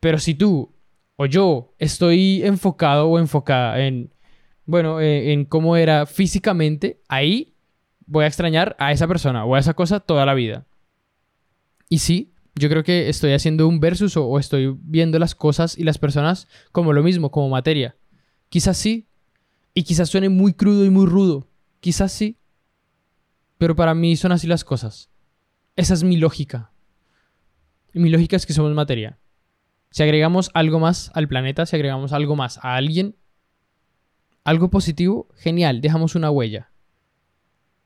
Pero 0.00 0.18
si 0.18 0.34
tú 0.34 0.72
o 1.16 1.26
yo 1.26 1.74
estoy 1.78 2.42
enfocado 2.44 3.08
o 3.08 3.18
enfocada 3.18 3.84
en, 3.84 4.14
bueno, 4.64 5.00
eh, 5.00 5.32
en, 5.32 5.44
cómo 5.44 5.76
era 5.76 6.06
físicamente, 6.06 7.00
ahí 7.08 7.56
voy 8.06 8.24
a 8.24 8.28
extrañar 8.28 8.76
a 8.78 8.92
esa 8.92 9.08
persona 9.08 9.44
o 9.44 9.56
a 9.56 9.58
esa 9.58 9.74
cosa 9.74 9.98
toda 9.98 10.24
la 10.24 10.34
vida. 10.34 10.66
Y 11.88 11.98
sí, 11.98 12.32
Yo 12.58 12.68
creo 12.68 12.82
que 12.82 13.08
estoy 13.08 13.32
haciendo 13.32 13.68
un 13.68 13.78
versus 13.78 14.16
o, 14.16 14.38
estoy 14.38 14.76
viendo 14.80 15.18
las 15.18 15.34
cosas 15.34 15.78
y 15.78 15.84
las 15.84 15.98
personas 15.98 16.48
como 16.72 16.92
lo 16.92 17.02
mismo, 17.02 17.30
como 17.30 17.48
materia. 17.48 17.96
Quizás 18.48 18.76
sí. 18.76 19.06
Y 19.74 19.84
quizás 19.84 20.08
suene 20.08 20.28
muy 20.28 20.54
crudo 20.54 20.84
y 20.84 20.90
muy 20.90 21.06
rudo. 21.06 21.46
Quizás 21.80 22.10
sí. 22.10 22.38
Pero 23.58 23.76
para 23.76 23.94
mí 23.94 24.16
son 24.16 24.32
así 24.32 24.46
las 24.46 24.64
cosas. 24.64 25.10
Esa 25.76 25.94
es 25.94 26.02
mi 26.02 26.16
lógica. 26.16 26.72
Y 27.94 28.00
mi 28.00 28.10
lógica 28.10 28.36
es 28.36 28.44
que 28.44 28.52
somos 28.52 28.74
materia. 28.74 29.18
Si 29.90 30.02
agregamos 30.02 30.50
algo 30.54 30.80
más 30.80 31.10
al 31.14 31.28
planeta, 31.28 31.64
si 31.64 31.76
agregamos 31.76 32.12
algo 32.12 32.34
más 32.34 32.58
a 32.58 32.74
alguien, 32.74 33.16
algo 34.42 34.70
positivo, 34.70 35.28
genial, 35.36 35.80
dejamos 35.80 36.14
una 36.14 36.30
huella. 36.30 36.72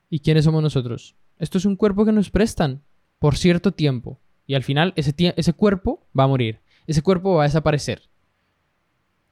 ¿Y 0.08 0.20
quiénes 0.20 0.44
somos 0.44 0.62
nosotros? 0.62 1.16
Esto 1.38 1.58
es 1.58 1.64
un 1.64 1.76
cuerpo 1.76 2.04
que 2.04 2.12
nos 2.12 2.30
prestan 2.30 2.82
por 3.18 3.36
cierto 3.36 3.72
tiempo. 3.72 4.21
Y 4.46 4.54
al 4.54 4.62
final 4.62 4.92
ese, 4.96 5.52
cuerpo 5.52 6.06
va 6.18 6.24
a 6.24 6.28
morir. 6.28 6.60
Ese 6.86 7.02
cuerpo 7.02 7.34
va 7.34 7.44
a 7.44 7.46
desaparecer. 7.46 8.02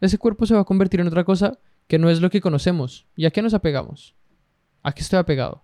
Ese 0.00 0.18
cuerpo 0.18 0.46
se 0.46 0.54
va 0.54 0.60
a 0.60 0.64
convertir 0.64 1.00
en 1.00 1.08
otra 1.08 1.24
cosa 1.24 1.58
que 1.86 1.98
no 1.98 2.08
es 2.08 2.20
lo 2.20 2.30
que 2.30 2.40
conocemos. 2.40 3.06
¿Y 3.16 3.26
a 3.26 3.30
qué 3.30 3.42
nos 3.42 3.54
apegamos? 3.54 4.14
¿A 4.82 4.92
qué 4.92 5.02
estoy 5.02 5.18
apegado? 5.18 5.62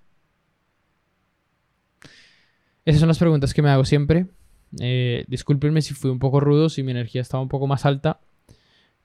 Esas 2.85 3.01
son 3.01 3.09
las 3.09 3.19
preguntas 3.19 3.55
que 3.55 3.63
me 3.63 3.71
hago 3.71 3.85
siempre. 3.85 4.27
Eh, 4.81 5.25
discúlpenme 5.29 5.81
si 5.83 5.95
fui 5.95 6.11
un 6.11 6.19
poco 6.19 6.41
rudo, 6.41 6.69
si 6.69 6.83
mi 6.83 6.91
energía 6.91 7.23
estaba 7.23 7.43
un 7.43 7.49
poco 7.49 7.67
más 7.67 7.87
alta. 7.87 8.21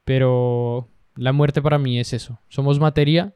Pero 0.04 0.90
la 1.16 1.32
muerte 1.32 1.62
para 1.62 1.78
mí 1.78 2.00
es 2.00 2.14
eso. 2.14 2.40
Somos 2.50 2.80
materia. 2.80 3.34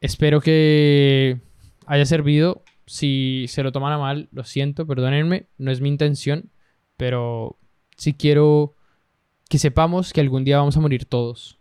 Espero 0.00 0.40
que 0.40 1.40
haya 1.86 2.06
servido. 2.06 2.62
Si 2.88 3.46
se 3.48 3.62
lo 3.62 3.70
toman 3.70 3.98
mal, 4.00 4.28
lo 4.32 4.44
siento, 4.44 4.86
perdónenme. 4.86 5.46
No 5.58 5.70
es 5.70 5.80
mi 5.80 5.88
intención. 5.88 6.50
Pero 6.96 7.58
si 7.96 8.14
quiero 8.14 8.74
que 9.48 9.58
sepamos 9.58 10.12
que 10.12 10.20
algún 10.20 10.44
día 10.44 10.58
vamos 10.58 10.76
a 10.76 10.80
morir 10.80 11.04
todos. 11.04 11.58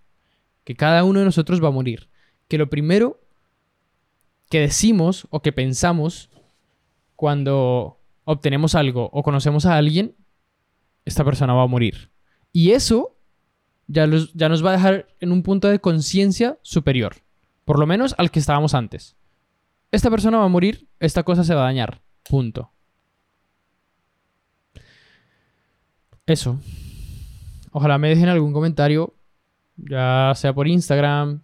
Que 0.63 0.75
cada 0.75 1.03
uno 1.03 1.19
de 1.19 1.25
nosotros 1.25 1.63
va 1.63 1.67
a 1.67 1.71
morir. 1.71 2.09
Que 2.47 2.57
lo 2.57 2.69
primero 2.69 3.19
que 4.49 4.61
decimos 4.61 5.27
o 5.29 5.41
que 5.41 5.51
pensamos 5.51 6.29
cuando 7.15 7.99
obtenemos 8.23 8.75
algo 8.75 9.09
o 9.11 9.23
conocemos 9.23 9.65
a 9.65 9.75
alguien, 9.75 10.15
esta 11.03 11.25
persona 11.25 11.53
va 11.53 11.63
a 11.63 11.67
morir. 11.67 12.11
Y 12.53 12.71
eso 12.71 13.17
ya, 13.87 14.07
ya 14.33 14.49
nos 14.49 14.65
va 14.65 14.69
a 14.69 14.77
dejar 14.77 15.07
en 15.19 15.31
un 15.33 15.43
punto 15.43 15.67
de 15.67 15.79
conciencia 15.79 16.57
superior. 16.61 17.17
Por 17.65 17.79
lo 17.79 17.85
menos 17.85 18.15
al 18.17 18.31
que 18.31 18.39
estábamos 18.39 18.73
antes. 18.73 19.16
Esta 19.91 20.09
persona 20.09 20.37
va 20.37 20.45
a 20.45 20.49
morir, 20.49 20.87
esta 20.99 21.23
cosa 21.23 21.43
se 21.43 21.55
va 21.55 21.61
a 21.61 21.65
dañar. 21.65 22.01
Punto. 22.27 22.71
Eso. 26.25 26.59
Ojalá 27.71 27.97
me 27.97 28.09
dejen 28.09 28.27
algún 28.27 28.51
comentario, 28.51 29.15
ya 29.77 30.33
sea 30.35 30.53
por 30.53 30.67
Instagram, 30.67 31.41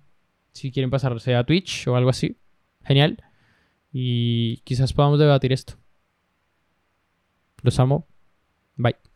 si 0.52 0.72
quieren 0.72 0.90
pasarse 0.90 1.36
a 1.36 1.44
Twitch 1.46 1.88
o 1.88 1.96
algo 1.96 2.10
así. 2.10 2.38
Genial. 2.84 3.24
Y 3.92 4.58
quizás 4.66 4.92
podamos 4.94 5.20
debatir 5.20 5.54
esto. 5.54 5.76
Los 7.62 7.80
amo. 7.80 8.08
Bye. 8.76 9.13